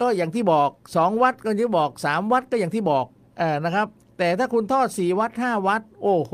[0.00, 3.06] ก็อย่างที่บอกสองวัดก็อย่างที่บอกสามวัดก็อย่างที่บอก
[3.40, 3.86] อนะครับ
[4.18, 6.32] แต่ถ้าคุณทอดสี่วัดห้าวัด โอ้โห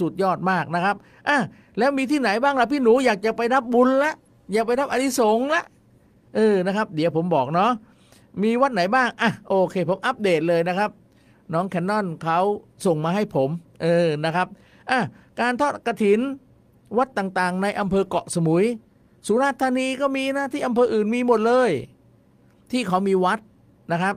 [0.00, 0.96] สุดยอดมากนะครับ
[1.28, 1.38] อะ
[1.78, 4.12] แล้วมีที่ไหนบ้างล่ะพี่หนูอยากจะไปรับบุญละ
[4.52, 5.64] อยากไปรับอานิสงละ
[6.36, 7.70] เออนะครับ เดี๋ยวผมบอกเนาะ
[8.42, 10.90] มีวัดไหนบ้าง อะ โอเค ผมอัปเดตเลยนะครับ
[11.52, 12.38] น้องแคนนอนเขา
[12.86, 13.48] ส่งมาให้ผม
[13.82, 14.46] เออนะครับ
[14.90, 15.00] อะ
[15.40, 16.20] การทอดกระถิน
[16.98, 18.64] วัดต่างๆ ในอำเภอเกาะสมุย
[19.26, 21.70] สุราษฎร์ธานีก็มีนะที่อำเภออื่นมีหมดเลย
[22.70, 23.38] ที่เขามีวัด
[23.92, 24.14] นะครับ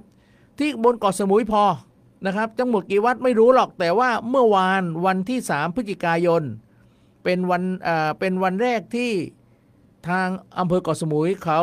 [0.59, 1.63] ที่บนเกาะสมุยพอ
[2.25, 6.43] นะครับจังหมดกี่วัดไม่รู้หรอกแต่ว่าเมื่อวานวันที่ 3 พฤศจิกายน
[7.23, 9.11] เป็นวันเอ่อเป็นวันแรกที่
[10.09, 10.27] ทาง
[10.59, 11.59] อำเภอเกาะสมุยเขา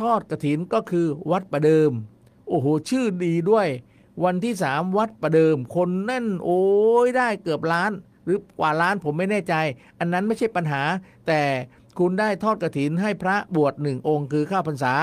[0.00, 1.90] ทอดกระถินก็คือวัดประเดิม
[2.48, 3.68] โอ้โห ชื่อดีด้วย
[4.24, 6.60] วันที่สามวัดประเดิม คนแน่นโอ้
[7.06, 7.92] ยได้เกือบล้าน
[8.24, 9.54] หรือกว่าล้านผมไม่แน่ใจ
[9.98, 10.82] อันนั้นไม่ใช่ปัญหา
[11.26, 11.42] แต่
[11.98, 14.94] คุณได้ทอดกระถินให้พระบวชหนึ่งองค์คือข้าพรรษา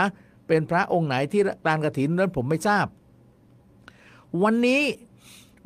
[0.47, 2.85] เป็นพระองค์ไหนที่การกระถินนั้นผมไม่ทราบ
[4.43, 4.81] วันนี้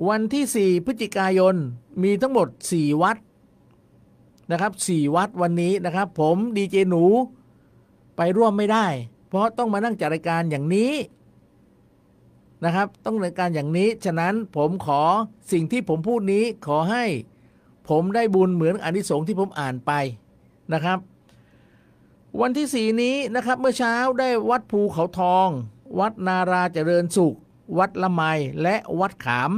[0.10, 1.56] วันที่ 4 พฤศจิกายน
[2.04, 3.18] มีทั้งหมด 4 วัด
[4.52, 7.06] นะครับ 4 วัดวันนี้นะครับ ผมดีเจหนู
[8.18, 8.86] ไปร่วมไม่ได้
[9.28, 10.94] เพราะต้องมานั่งจัดรายการอย่างนี้
[12.64, 15.02] นะครับ ต้องรายการอย่างนี้ ฉะนั้นผมขอ
[15.52, 17.06] สิ่งที่ผมพูดนี้ขอให้
[17.90, 19.92] ผมได้บุญเหมือนอนิสงส์ที่ผมอ่านไป
[20.74, 21.00] นะครับ
[22.42, 25.48] วันที่สีนี้นะครับเมื่อเช้าได้วัดภูเขาทอง
[26.00, 27.36] วัดนาราเจริญสุข
[27.78, 28.22] วัดละไม
[28.62, 29.52] และวัดขาม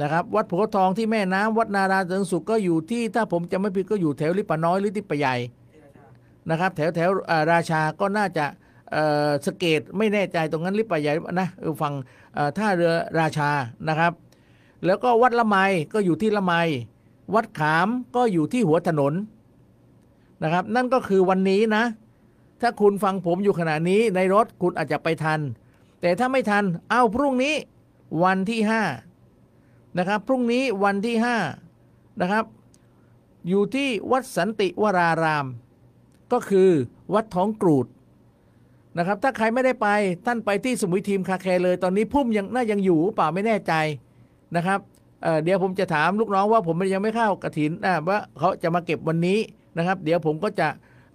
[0.00, 5.34] นะครับวัดภูเขาทองที่แม่น้ำวัดนาราเจริญสุขก็อยู่ที่ถ้าผมจำไม่ผิดก็อยู่แถวลิปะน้อยหรือที่ปะใหญ่
[6.50, 7.10] นะครับ แถวแถว
[7.52, 8.46] ราชาก็น่าจะ
[9.46, 11.48] สเกตไม่แน่ใจตรงนั้นลิปใหญ่นะ
[11.82, 11.94] ฝั่ง
[12.58, 13.50] ท่าเรือราชา
[13.88, 14.12] นะครับ
[14.86, 15.56] แล้วก็วัดละไม
[15.92, 16.52] ก็อยู่ที่ละไม
[17.34, 19.12] วัดขามก็อยู่ที่หัวถนน
[20.42, 21.84] นะครับ นั่นก็คือวันนี้นะ
[22.60, 25.40] ถ้าคุณฟังผมอยู่ขณะนี้ในรถคุณอาจจะไปทัน
[26.00, 27.54] แต่ถ้าไม่ทันเอาพรุ่งนี้
[28.24, 28.60] วันที่
[29.28, 31.16] 5นะครับพรุ่งนี้วันที่
[31.68, 32.44] 5นะครับ
[33.48, 35.46] อยู่ที่วัดสันติวราราม
[36.32, 36.70] ก็คือ
[37.14, 37.86] วัดท้องกรูด
[38.98, 39.88] นะครับ ถ้าใครไม่ได้ไป
[40.26, 43.72] ท่านไปที่สมุยทีมคาแคร์เลย ตอนนี้พุ่มยังน่ายังอยู่เปล่าไม่แน่ใจ
[44.56, 44.80] นะครับ
[45.22, 49.38] เเดี๋ยวผมจะถามลูกน้องว่าผมยังไม่เข้ากระถินนะว่าเขาจะมาเก็บวันนี้
[49.76, 50.68] นะครับ เดี๋ยวผมก็จะ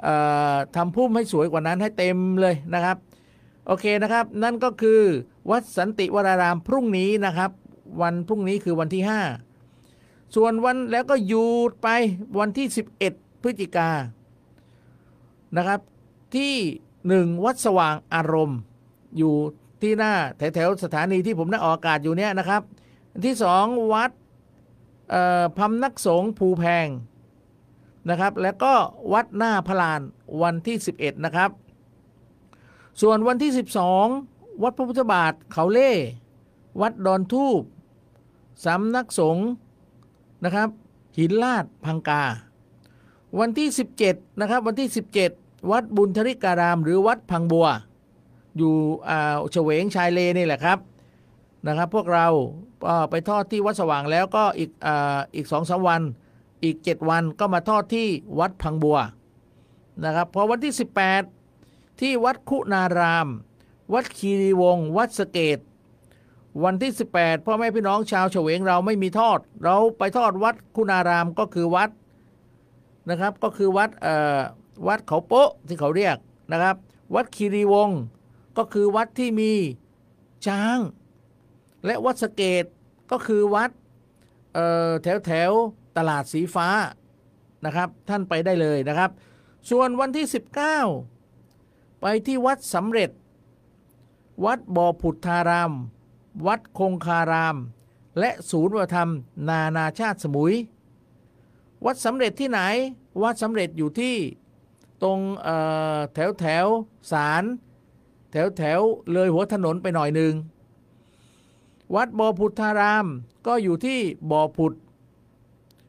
[0.03, 0.15] เอ่
[0.53, 2.97] อทำพุ่มให้สวยกว่านั้นให้เต็มเลยนะครับ
[3.67, 5.01] โอเคนะครับ นั่นก็คือ
[5.51, 7.51] วัดสันติวรารามพรุ่งนี้นะครับ
[8.01, 9.03] วันพรุ่งนี้คือวันที่
[9.67, 11.87] 5 ส่วนวันแล้วก็หยุดไป
[12.39, 12.67] วันที่
[13.05, 13.89] 11 พฤศจิกา
[15.55, 15.79] นะครับ
[16.35, 16.53] ที่
[17.07, 18.59] หนึ่งวัดสว่างอารมณ์
[19.17, 19.35] อยู่
[19.81, 22.61] ที่หน้าแถวๆสถานีที่ผมนั่งออกอากาศอยู่เนี่ยนะครับ
[23.25, 24.11] ที่สองวัด
[25.57, 26.87] พำนักสงฆ์ภูแพง
[28.09, 28.73] นะครับ แล้วก็
[29.13, 30.01] วัดหน้าพลาน
[30.41, 31.49] วันที่ 11 นะครับ
[33.01, 33.51] ส่วนวันที่
[34.05, 35.91] 12 วัดพระพุทธบาทเขาเล่
[36.81, 37.61] วัดดอนทูบ
[38.65, 39.47] สำนักสงฆ์
[40.43, 40.69] นะครับ
[41.17, 42.23] หินลาดพังกา
[43.39, 43.67] วันที่
[44.05, 44.87] 17 นะครับ วันที่
[45.29, 47.67] 17 วัดบุญธริการาม หรือวัดพังบัว
[48.57, 48.73] อยู่
[49.09, 50.79] อ่าเฉวงชายเลนี่แหละครับ
[51.67, 52.27] นะครับ พวกเรา
[53.09, 56.01] ไปทอดที่วัดสว่างแล้วก็อีกอ่าอีกสองสามวัน
[56.63, 58.07] อีก 7 วันก็มาทอดที่
[58.39, 58.97] วัดพังบัว
[60.05, 60.73] นะครับพอวันที่
[61.37, 63.27] 18 ที่วัดคุณาราม
[63.93, 65.59] วัดคีรีวง วัดสะเกต
[66.63, 71.89] วันที่ 18พ่อแม่พี่น้องชาวเฉวงเราไม่มีทอด เราไปทอดวัดคุณารามก็คือวัด
[73.09, 74.39] นะครับ ก็คือวัดเอ่อ
[74.87, 76.17] วัดเขาโป๊ะที่เขาเรียก
[76.51, 76.75] นะครับ
[77.15, 77.99] วัดคีรีวงศ์
[78.57, 79.51] ก็คือวัดที่มี
[80.45, 80.77] ช้าง
[81.85, 82.65] และวัดสเกต
[83.11, 83.71] ก็คือวัด
[84.53, 85.51] เอ่อแถวแถว
[85.97, 86.69] ตลาดสีฟ้า
[87.65, 89.11] นะครับ ท่านไปได้เลยนะครับ
[89.69, 90.25] ส่วนวันที่
[91.13, 93.09] 19 ไปที่วัดสำเร็จ
[94.45, 95.73] วัดบ่อผุดทาราม
[96.47, 97.57] วัดคงคาราม
[98.19, 99.09] และศูนย์วัฒนธรรม
[99.49, 100.53] นานาชาติสมุย
[101.85, 102.59] วัดสำเร็จที่ไหน
[103.23, 104.15] วัดสำเร็จอยู่ที่
[105.03, 105.19] ตรง
[106.13, 106.67] แถวแถว
[107.11, 107.43] สาร
[108.31, 108.79] แถวแถว
[109.11, 110.33] เลยหัวถนนไปหน่อยหนึ่ง
[111.95, 113.05] วัดบ่อผุดทาราม
[113.47, 113.99] ก็อยู่ที่
[114.31, 114.73] บ่อผุด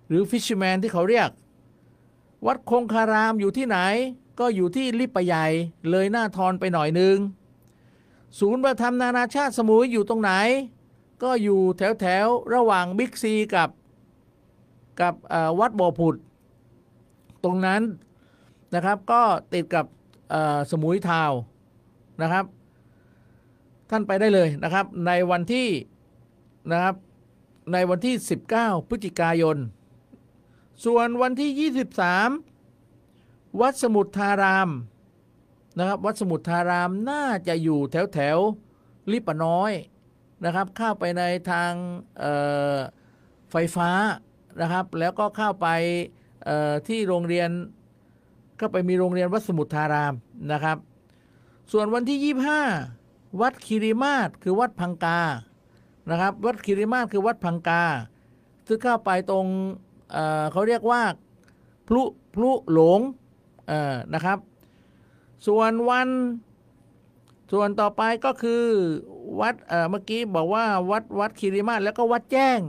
[0.08, 1.30] หรือฟิชแมนที่เขาเรียก
[2.46, 3.78] วัดคงคารามอยู่ที่ไหน
[4.40, 5.46] ก็อยู่ที่ลิปะใหญ่
[5.90, 7.16] เลยหน้าทอนไปหน่อยหนึ่ง
[8.38, 10.32] ศูนย์ประธรรมนานาชาติสมุยอยู่ตรงไหน
[11.22, 13.68] ก็อยู่แถวแถวระหว่างบิ๊กซีกับ
[15.00, 15.14] กับ
[15.60, 16.14] วัดบ่อผุด
[17.44, 17.82] ตรงนั้น
[18.74, 19.22] นะครับ ก็
[19.52, 19.86] ติดกับ
[20.70, 21.32] สมุยทาว
[22.22, 22.44] นะครับ
[23.90, 25.68] ท่านไปได้เลยนะครับ ในวันที่
[26.72, 26.94] นะครับ
[27.72, 28.14] ในวันที่
[28.52, 29.56] 19 พฤศจิกายน
[30.84, 31.70] ส่วนวันที่
[32.68, 34.70] 23 วัดสมุทราราม
[35.78, 38.38] นะครับวัดสมุทรารามน่าจะอยู่แถวแถว
[39.12, 39.72] ลิปะน้อย
[40.44, 41.72] นะครับ เข้าไปในทาง
[43.50, 43.90] ไฟฟ้า
[44.60, 45.68] นะครับ แล้วก็เข้าไป
[46.88, 47.50] ที่โรงเรียน
[48.60, 50.14] ก็ไปมีโรงเรียนวัดสมุทราราม
[50.52, 50.78] นะครับ
[51.72, 52.18] ส่วนวันที่
[52.84, 55.20] 25 วัดคิริมาศคือวัดพังกา
[56.10, 57.82] นะครับ วัดคิริมาศคือวัดพังกา
[58.66, 59.46] ซึ่งเข้าไปตรง
[60.12, 61.02] เเขาเรียกว่า
[61.88, 62.02] พลุ
[62.34, 63.00] พลุหลง
[64.14, 64.38] นะครับ
[65.46, 66.08] ส่วนวัน
[67.52, 68.64] ส่วนต่อไปก็คือ
[69.40, 72.60] วัดเเมื่อกี้บอกว่าวัดวัดคิริมาศแล้วก็วัดแจ้ง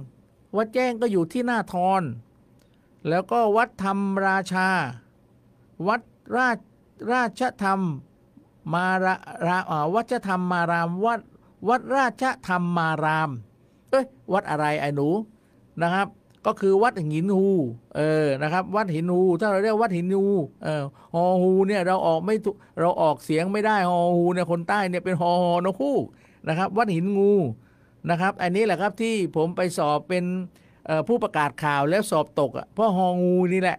[0.55, 2.01] วัดแจ้งก็อยู่ที่หน้าทอน
[3.09, 3.97] แล้วก็วัดธรรม
[4.27, 4.69] ราชา
[5.87, 6.01] วัด
[6.37, 6.57] ราช
[7.11, 7.79] ราชธรรม
[8.73, 9.15] มาระ
[9.47, 11.19] ราอ่าวัดธรรมมาราม วัด
[11.69, 13.29] วัดราชธรรมมาราม
[13.89, 15.07] เอ้ยวัดอะไรไอ้หนู
[15.81, 16.07] นะครับ
[16.45, 17.49] ก็คือวัดหินฮู
[17.95, 20.23] เออนะครับ วัดหินฮูถ้าเราเรียกวัดหินฮู
[20.63, 20.83] เออ
[21.13, 22.35] ฮอฮูเนี่ยเราออกไม่
[22.79, 26.03] เราออกเสียงไม่ได้ฮอฮูเนี่ยคนใต้เนี่ยเป็นฮอฮอนกฮูก
[26.47, 27.33] นะครับ วัดหินงู
[28.09, 30.25] นะครับ อันนี้แหละครับที่ผมไปสอบเป็น
[31.07, 33.77] ผู้ประกาศข่าวแล้วสอบตกอะเพราะฮองูนี่แหละ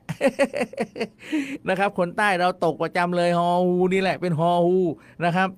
[1.68, 4.78] นะครับ คนใต้เราตกประจำเลยฮอฮูนี่แหละเป็นฮอฮู
[5.24, 5.48] นะครับ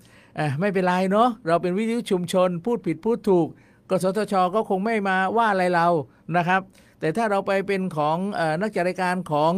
[0.60, 3.46] ไม่เป็นไรเนาะเราเป็นวิทยุชุมชน พูดผิดพูดถูก
[3.90, 5.88] กสทชก็คงไม่มาว่าอะไรเรา
[6.36, 6.60] นะครับ
[7.00, 9.52] แต่ถ้าเราไปเป็นของอนักจัดรายการของ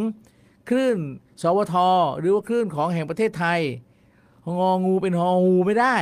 [0.68, 0.98] คลื่น
[1.42, 1.74] สวท
[2.18, 3.60] หรือว่าคลื่นของแห่งประเทศไทย
[4.58, 5.96] งองูเป็นฮองูไม่ได้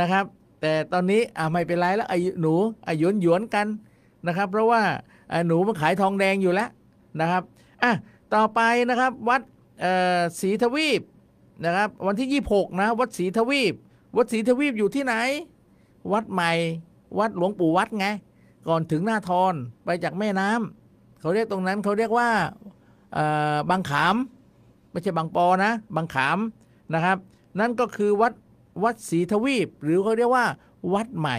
[0.00, 0.24] นะครับ
[0.62, 2.54] แต่ตอนนี้อะไม่เป็นไรแล้วไอ้หนู
[2.84, 3.66] ไอ้หยวนหยวนกัน
[4.26, 4.82] นะครับ เพราะว่า
[5.32, 6.70] อะหนูมันขายทองแดงอยู่แล้ว
[7.20, 7.42] นะครับ
[7.82, 7.92] อะ
[8.34, 8.60] ต่อไป
[8.90, 9.42] นะครับวัด
[10.40, 11.02] ศรีทวีป
[11.64, 13.74] นะครับ วันที่ 26 นะ วัดศรีทวีป
[14.16, 15.14] วัดศรีทวีปอยู่ที่ไหน
[16.12, 16.52] วัดใหม่
[17.18, 18.06] วัดหลวงปู่วัดไง
[18.68, 19.54] ก่อนถึงหน้าทอน
[19.84, 22.28] ไปจากแม่น้ำเขาเรียกตรงนั้นเขาเรียกว่า
[23.70, 24.16] บางขาม
[24.90, 26.38] ไม่ใช่บางปอนะ บางขาม
[26.94, 27.16] นะครับ
[27.60, 28.32] นั่นก็คือวัด
[28.82, 30.46] วัดศรีทวีป หรือเขาเรียกว่า
[30.94, 31.38] วัดใหม่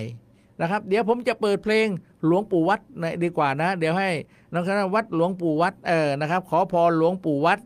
[0.62, 1.88] นะครับ เดี๋ยวผมจะเปิดเพลง
[2.26, 4.10] หลวงปู่วัดหน่อยดีกว่านะ เดี๋ยวให้
[4.54, 7.60] นะครับวัดหลวงปู่วัดเออนะครับ ขอพรหลวงปู่วัด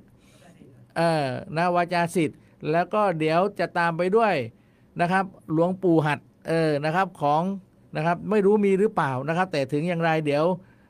[0.97, 2.37] เออนะวาจาสิทธิ์
[2.71, 4.33] แล้วก็เดี๋ยวจะตามไปด้วย
[5.01, 7.43] นะครับ หลวงปู่หัดเออนะครับของ
[7.95, 10.45] นะครับไม่รู้มีหรือเปล่านะครับ แต่ถึงอย่างไรเดี๋ยว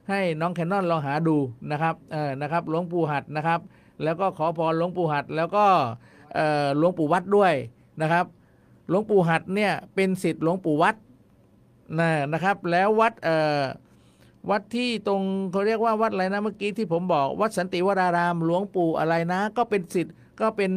[0.10, 1.38] ให้น้องแคนนอนลองหาดู
[1.72, 3.60] นะครับเออนะครับหลวงปู่หัดนะครับ
[4.04, 5.66] แล้วก็ขอพรหลวงปู่หัดแล้วก็
[6.34, 7.54] เอ่อหลวงปู่วัดด้วย
[8.02, 8.26] นะครับ
[8.90, 10.96] หลวงปู่หัดเนี่ยเป็นศิษย์หลวงปู่วัด
[12.00, 13.64] นะนะครับ แล้ววัดเอ่อ
[14.50, 15.22] วัดที่ตรง
[15.52, 20.72] เขาเรียกว่าวัดอะไรนะเมื่อกี้ที่ผมบอกวัดสันติวรารามหลวงปู่อะไรนะ ก็เป็นศิษย์ก็เป็น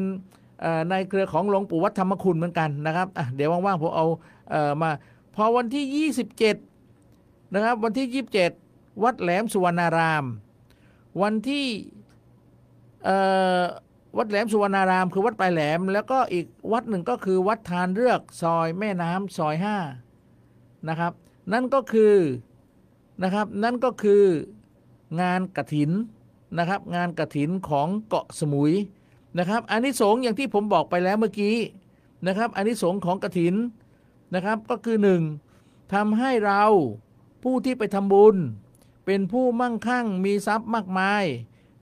[0.61, 4.07] เอ่อในเครือของหลวงปู่วัดธรรมคุณเหมือนกันนะครับอะเดี๋ยวว่างๆผมเอา
[4.51, 4.91] เอ่อมา
[5.35, 8.25] พอวันที่ 27 นะครับ วันที่
[8.61, 10.25] 27 วัดแหลมสุวรรณาราม
[11.23, 11.67] วันที่
[13.05, 13.17] เอ่
[13.61, 13.63] อ
[14.17, 19.55] วัดแหลมสุวรรณารามคือวัดปลายแหลม แล้วก็อีกวัดหนึ่งก็คือวัดทานเลือกซอยแม่น้ำซอย
[20.21, 21.13] 5นะครับ
[21.53, 22.15] นั่นก็คือ
[23.23, 24.25] นะครับนั่นก็คือ
[25.21, 25.91] งานกระถิน
[26.59, 28.73] นะครับ งานกระถินของเกาะสมุย
[29.39, 31.57] นะครับอันนี้สงอย่างที่ผมบอกไปแล้วเมื่อกี้
[32.27, 33.55] นะครับอันนี้สงของกระถิน
[34.35, 35.23] นะครับก็คือหนึ่ง
[35.95, 36.65] ทำให้เรา
[37.43, 38.37] ผู้ที่ไปทำบุญ
[39.07, 41.25] เป็นผู้มั่งคั่งมีทรัพย์มากมาย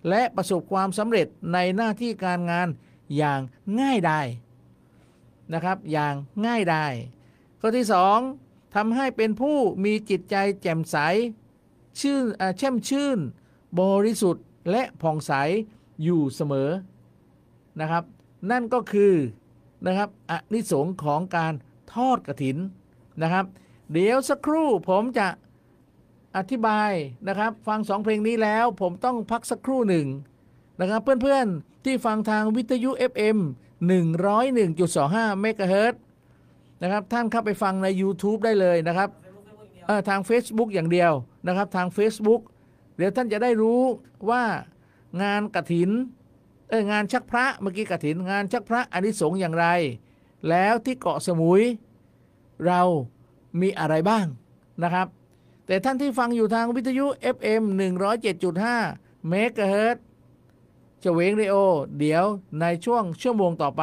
[0.08, 2.68] และประสบความสำเร็จในหน้าที่การงาน
[3.16, 3.40] อย่าง
[3.80, 4.26] ง่ายดาย
[5.52, 6.14] นะครับ อย่าง
[6.46, 6.92] ง่ายดาย
[7.60, 8.18] ข้อที่สอง
[8.74, 10.96] ทำให้เป็นผู้มีจิตใจแจ่มใส
[12.00, 12.24] ชื่น
[12.58, 13.18] แช่มชื่น
[13.80, 15.32] บริสุทธิ์และผ่องใส
[16.02, 16.70] อยู่เสมอ
[17.80, 18.04] นะครับ
[18.50, 19.14] นั่นก็คือ
[19.86, 21.52] นะครับอนิสงส์ของการ
[21.92, 22.56] ทอดกระถิน
[23.22, 23.44] นะครับ
[23.92, 25.26] เดี๋ยวสักครู่ผมจะ
[26.36, 26.92] อธิบาย
[27.28, 30.06] นะครับ ฟังสองเพลงนี้แล้วผมต้องพักสักครู่หนึ่ง
[30.80, 33.38] นะครับ เพื่อนๆ ที่ฟังทางวิทยุ FM
[34.24, 35.94] 101.25เมกะเฮิรต
[36.82, 39.10] นะครับ ท่านเข้าไปฟังใน YouTube ได้เลยนะครับ
[40.08, 41.12] ทาง Facebook อย่างเดียว
[41.46, 42.40] นะครับทาง Facebook
[42.96, 43.82] เดี๋ยวท่านจะได้รู้
[44.30, 44.44] ว่า
[45.22, 45.90] งานกระถิน
[46.68, 49.66] เอองานชักพระเมื่อกี้กระถินงานชักพระอานิสงส์อย่างไร
[50.48, 51.62] แล้วที่เกาะสมุย
[52.66, 52.80] เรา
[53.60, 54.26] มีอะไรบ้าง
[54.82, 55.06] นะครับ
[55.68, 57.06] แต่ท่านที่ฟังอยู่ทางวิทยุ
[57.36, 57.62] FM
[58.44, 60.04] 107.5เมกะเฮิรตซ์
[61.00, 61.56] เฉวงเรโอ
[61.98, 62.24] เดี๋ยว
[62.60, 63.82] ในช่วงชั่วโมงต่อไป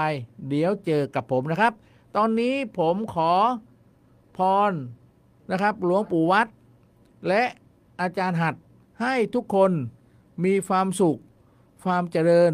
[0.50, 1.74] เดี๋ยวเจอกับผมนะครับ
[2.16, 3.32] ตอนนี้ผมขอ
[4.38, 4.72] พร
[5.52, 6.48] นะครับ หลวงปู่วัด
[7.28, 7.44] และ
[8.02, 8.56] อาจารย์หัด
[9.02, 9.72] ให้ทุกคน
[10.44, 11.20] มีความสุข
[11.84, 12.54] ความเจริญ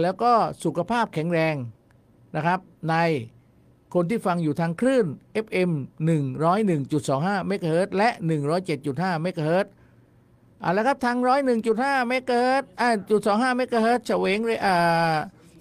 [0.00, 0.32] แล้วก็
[0.64, 1.54] สุขภาพแข็งแรง
[2.36, 2.94] นะครับ ใน
[3.94, 5.06] คนที่ฟังอยู่ทางคลื่น
[5.44, 5.70] FM
[6.58, 8.08] 101.25เมกะเฮิรตซ์และ
[8.66, 9.72] 107.5เมกะเฮิรตซ์
[10.60, 11.16] เอาละครับทาง
[11.62, 14.76] 101.5เมกะเฮิรตซ์อ่าจุด25เมกะเฮิรตซ์เฉวงเลยอ่า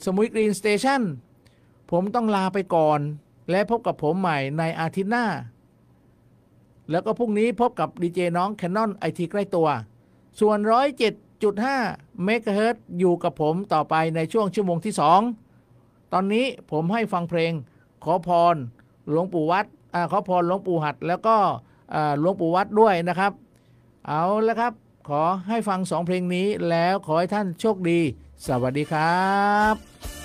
[0.05, 1.01] สมุย Green Station
[1.91, 2.99] ผมต้องลาไปก่อน
[3.49, 5.25] และพบกับผมใหม่ในอาทิตย์หน้า
[6.89, 9.67] แล้วก็พรุ่งนี้พบกับดีเจน้องแคนนอนไอทีใกล้ตัว
[10.39, 10.57] ส่วน
[11.41, 14.93] 107.5เมกะเฮิรตซ์อยู่กับผมต่อไปในช่วงชั่วโมงที่
[15.51, 17.53] 2 ตอนนี้ผมให้ฟังเพลง
[18.03, 18.55] ขอพร
[19.09, 21.35] หลวงปู่วัดอขอพรหลวงปู่หัด แล้วก็
[22.19, 23.31] หลวงปู่วัดด้วยนะครับ
[24.07, 24.73] เอาละครับ
[25.09, 27.99] ขอให้ฟังสองเพลงนี้แล้วขอให้ท่านโชคดี
[28.47, 29.33] สวัสดีครั
[29.73, 30.22] บ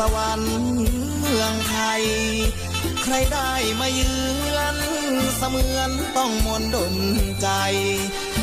[0.00, 0.54] สวรรค์
[1.18, 2.02] เมืองไทย
[3.02, 4.14] ใครได้มาเยื
[4.56, 4.76] อน
[5.36, 6.94] เสมือนต้องมนดน
[7.42, 7.48] ใจ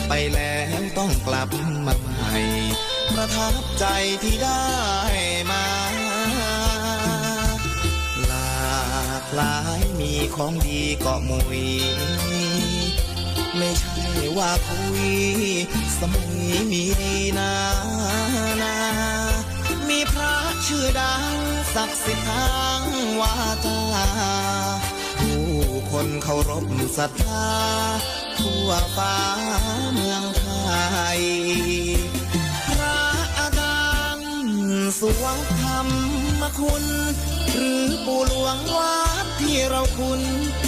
[0.08, 1.50] ไปแล้วต้องกลับ
[1.86, 2.38] มาใหม่
[3.14, 3.86] ประทับใจ
[4.24, 4.66] ที่ได้
[5.52, 5.66] มา
[8.28, 11.64] หลากหลายมีของดีเกาะมุย
[13.58, 14.02] ไม่ใช่
[14.38, 15.08] ว่าคุย
[16.00, 17.52] สมุยมีดีนา
[18.20, 18.27] นา
[19.90, 20.36] มีพระ
[20.68, 21.24] ชื่อดัง
[21.76, 22.82] ศักดิ์สิทธิ์ทาง
[23.20, 23.34] วา
[23.66, 23.82] จา
[25.20, 25.46] ผู้
[25.92, 26.66] คนเคารพ
[26.98, 27.50] ศรัทธา
[28.40, 29.18] ทั่วฟ้า
[29.94, 30.48] เมืองไท
[31.18, 31.22] ย
[32.68, 33.02] พระ
[33.40, 34.32] อาจารย์
[35.00, 35.88] สวงธรรม
[36.60, 36.84] คุณ
[37.54, 40.22] หรือปู่หลวงวัดที่เราคุณ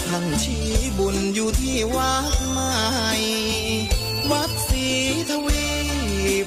[0.08, 0.68] ท่านชี้
[0.98, 2.74] บุญอยู่ที่วัดใหม่
[4.32, 4.88] วัดศรี
[5.30, 5.70] ทวี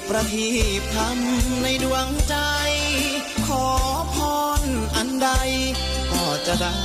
[0.09, 0.49] ประที
[0.79, 1.17] ปธรรม
[1.61, 2.35] ในดวงใจ
[3.45, 3.65] ขอ
[4.13, 4.15] พ
[4.59, 4.63] ร
[4.95, 5.29] อันใด
[6.11, 6.77] ก็จะได้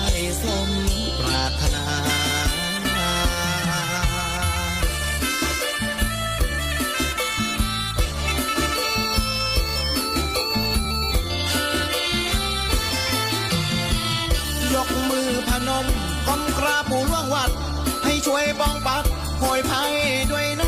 [0.42, 0.68] สม
[1.18, 1.86] ปรารถนา
[14.74, 15.86] ยกมือพนม
[16.26, 17.50] ก้มกราบปู่หลวงวัด
[18.04, 19.04] ให้ช่วยป้องปัด
[19.38, 19.92] โหยภัย
[20.32, 20.62] ด้วยน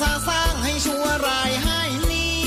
[0.00, 2.42] สร้างสร้างให้ชั่วรายให้หนี้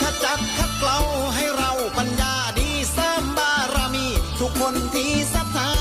[0.00, 0.98] ขจัดขัดเกลา
[1.34, 4.06] ให้เราปัญญาดีเสริมบารมี
[4.40, 5.72] ทุกคนที่ศรัทธา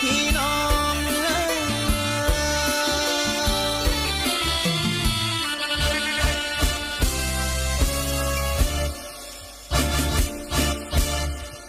[0.00, 0.56] พี่น้อ
[0.94, 1.56] งเอ้ย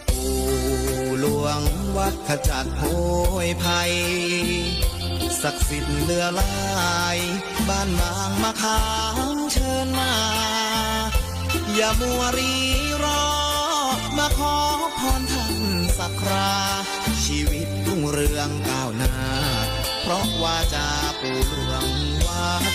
[0.08, 0.28] ปู่
[1.20, 1.60] หลวง
[1.96, 2.82] วัดขจัดโพ
[3.46, 3.92] ยภัย
[5.44, 7.18] ศักดิ์สิทธิ์เหลือหลาย
[7.68, 8.80] บ้านบางมะขา
[9.34, 10.14] มเชิญมา
[11.74, 12.54] อย่ามัวรี
[13.04, 13.24] รอ
[14.18, 14.56] มาขอ
[14.98, 15.56] พรท่าน
[15.98, 16.52] สักครา
[17.24, 19.14] ชีวิตรุ่งเรืองก้าวหน้า
[20.02, 20.86] เพราะว่าจะ
[21.20, 21.86] ปูหลวง
[22.26, 22.73] วัด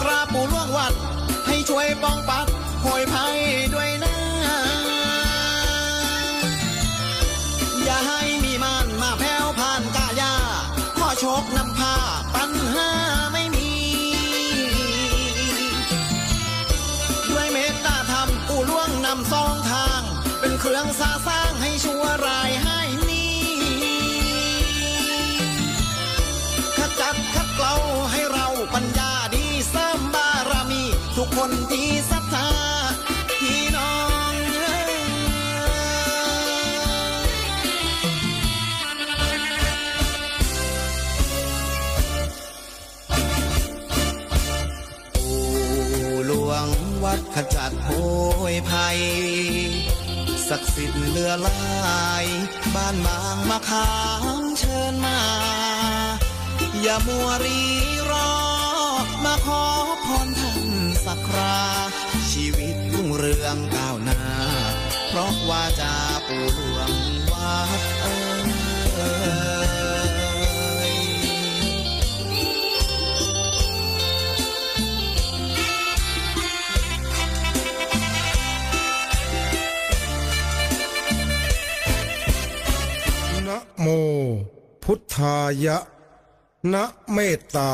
[0.00, 0.92] กราบปู่หลวงวัด
[1.46, 2.46] ให้ช่วยป้องปัด
[2.82, 3.36] โหยภัย
[3.74, 4.14] ด้วยนะ
[7.84, 10.34] อย่าให้มีมานมาแพ้วผ่านกายา
[10.98, 11.94] ขอโชคนำพา
[12.34, 12.88] ปัญหา
[13.32, 13.72] ไม่มี
[17.30, 20.00] ด้วยเมตตาธรรมปู่หลวงนำสองทาง
[20.40, 22.41] เป็นเครื่องสาสร้างให้ชั่วราย
[31.36, 32.50] คนที่ศรัทธา
[33.40, 33.94] พี่น้อ
[34.30, 34.94] งเอ้ย
[45.14, 46.66] ปู่หลวง
[47.04, 47.88] วัดขจัดโพ
[48.52, 48.98] ยภัย
[50.48, 52.26] ศักดิ์สิทธิ์เหลือหลาย
[52.74, 53.90] บ้านบางมะขา
[54.42, 55.20] มเชิญมา
[56.82, 57.62] อย่ามัวรี
[58.10, 58.32] รอ
[59.24, 59.64] มาขอ
[61.14, 61.60] สักครา
[62.30, 64.22] ชีวิตรุ่งเรืองก้าวหน้า
[65.08, 65.94] เพราะว่าจา
[66.26, 66.92] ปู่หลวง
[67.30, 68.12] วัดเอ่
[70.90, 70.92] ย
[83.48, 83.86] นะโม
[84.82, 85.78] พุทธายะ
[86.72, 87.72] นะเมตตา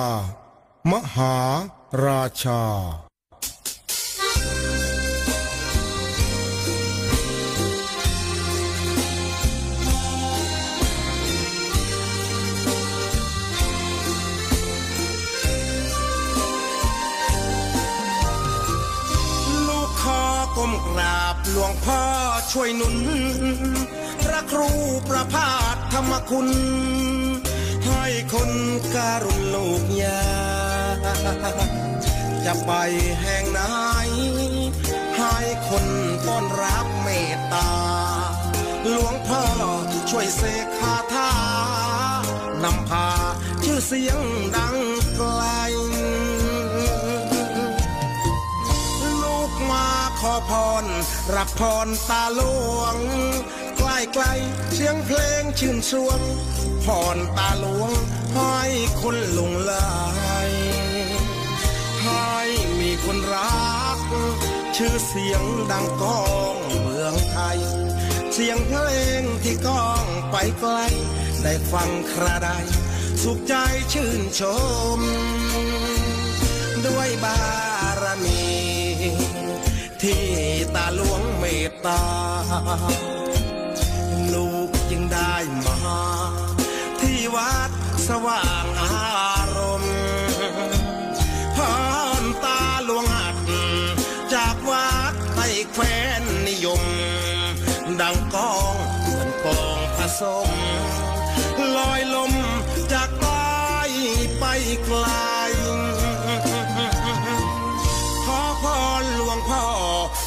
[0.91, 1.35] มหา
[2.05, 2.63] ราชา
[21.89, 22.05] พ่อ
[22.53, 22.97] ช่วยหนุน
[24.25, 24.71] พระครู
[25.09, 26.49] ประพาสธรรมคุณ
[27.87, 28.51] ให้คน
[28.95, 30.23] การุณลูกยา
[32.45, 32.73] จะไป
[33.23, 33.61] แห่งไหน
[35.19, 35.37] ให้
[35.69, 35.87] คน
[36.27, 37.73] ต้อนรับเมตตา
[38.91, 39.43] หลวงพ่อ
[40.11, 41.31] ช่วยเสกคาถา
[42.65, 43.09] นำพา
[43.65, 44.21] ชื่อเสียง
[44.57, 44.77] ดัง
[45.17, 45.43] ไกล
[50.21, 50.23] พ
[50.83, 50.85] ร
[51.35, 52.41] รับพรตาหล
[52.79, 52.97] วง
[53.77, 54.33] ใกล้ใกล้
[54.73, 56.21] เสียงเพลงชื่นสวง
[56.85, 57.91] พรตาหลวง
[58.35, 58.59] ให้
[59.01, 59.75] คนหลงไหล
[62.05, 62.37] ให้
[62.81, 63.99] มีคนรัก
[64.77, 66.23] ชื่อเสียงดังก้อ
[66.55, 67.59] งเมืองไทย
[68.33, 68.81] เสียงเพล
[69.21, 70.75] งที่ก้องไปไกล
[71.43, 72.51] ได้ฟังคราใด
[73.23, 73.55] สุขใจ
[73.93, 74.43] ชื่นช
[74.99, 75.01] ม
[76.87, 77.68] ด้วยบา
[80.03, 80.27] ที่
[80.75, 82.03] ตาหลวงเมตตา
[84.33, 85.35] ลูกจึงได้
[85.67, 85.79] มา
[87.01, 87.71] ที่วัด
[88.09, 89.97] สว่างอารมณ์
[91.57, 91.59] พ
[92.23, 93.37] รตาหลวงหัด
[94.35, 95.41] จากวัดไป
[95.73, 95.85] แคว
[96.21, 96.83] นนิยม
[98.01, 100.51] ดังกองเหมือนกองผสม
[101.77, 102.33] ลอยลม
[102.93, 103.47] จากใต้
[104.39, 104.45] ไป
[104.85, 105.28] ไกล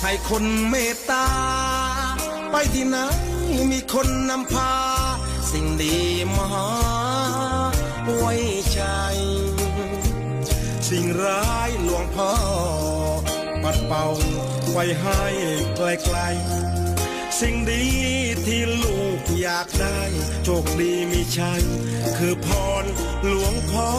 [0.01, 1.27] ให้คนเมตตา
[2.51, 2.97] ไปที่ไหน
[3.71, 4.73] มีคนนำพา
[5.51, 5.97] สิ่งดี
[6.37, 6.49] มา
[8.17, 8.33] ไว้
[8.73, 8.81] ใจ
[10.89, 12.33] สิ่งร้ายหลวงพ่อ
[13.63, 14.05] ปัดเป่า
[14.71, 15.21] ไว้ให้
[15.75, 17.85] ไกลๆสิ่งดี
[18.45, 19.99] ที่ลูกอยากได้
[20.43, 21.63] โชคดีมีชัย
[22.17, 22.47] คือพ
[22.83, 22.85] ร
[23.27, 23.89] หลวงพ่อ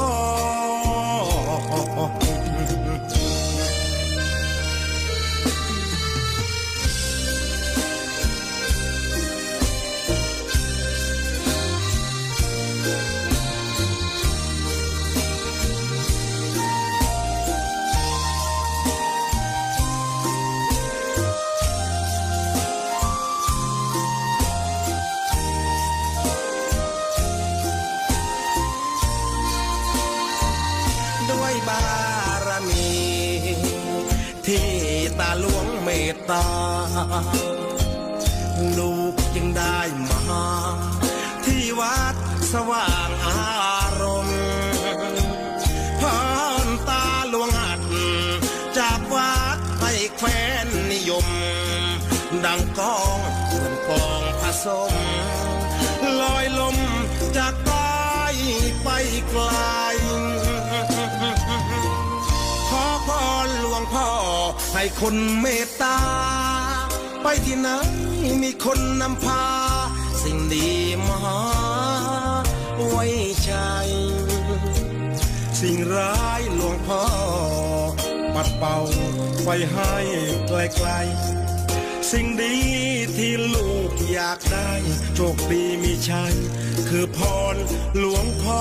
[59.32, 59.44] ไกล
[62.68, 63.10] ขอพ
[63.46, 64.08] รหลวงพ่อ
[64.74, 65.98] ให้คนเมตตา
[67.22, 67.68] ไปที่ไหน
[68.42, 69.44] มีคนนำพา
[70.22, 70.70] สิ่งดี
[71.08, 71.20] มา
[72.88, 73.04] ไว้
[73.44, 73.52] ใจ
[75.60, 77.04] สิ่งร้ายหลวงพ่อ
[78.34, 78.78] ปัดเป่า
[79.44, 79.94] ไปให้
[80.48, 82.56] ไกลๆสิ่งดี
[83.16, 84.70] ที่ลูกอยากได้
[85.14, 86.34] โชคดีมีชัย
[86.88, 87.18] คือพ
[87.54, 87.56] ร
[87.98, 88.56] หลวงพ่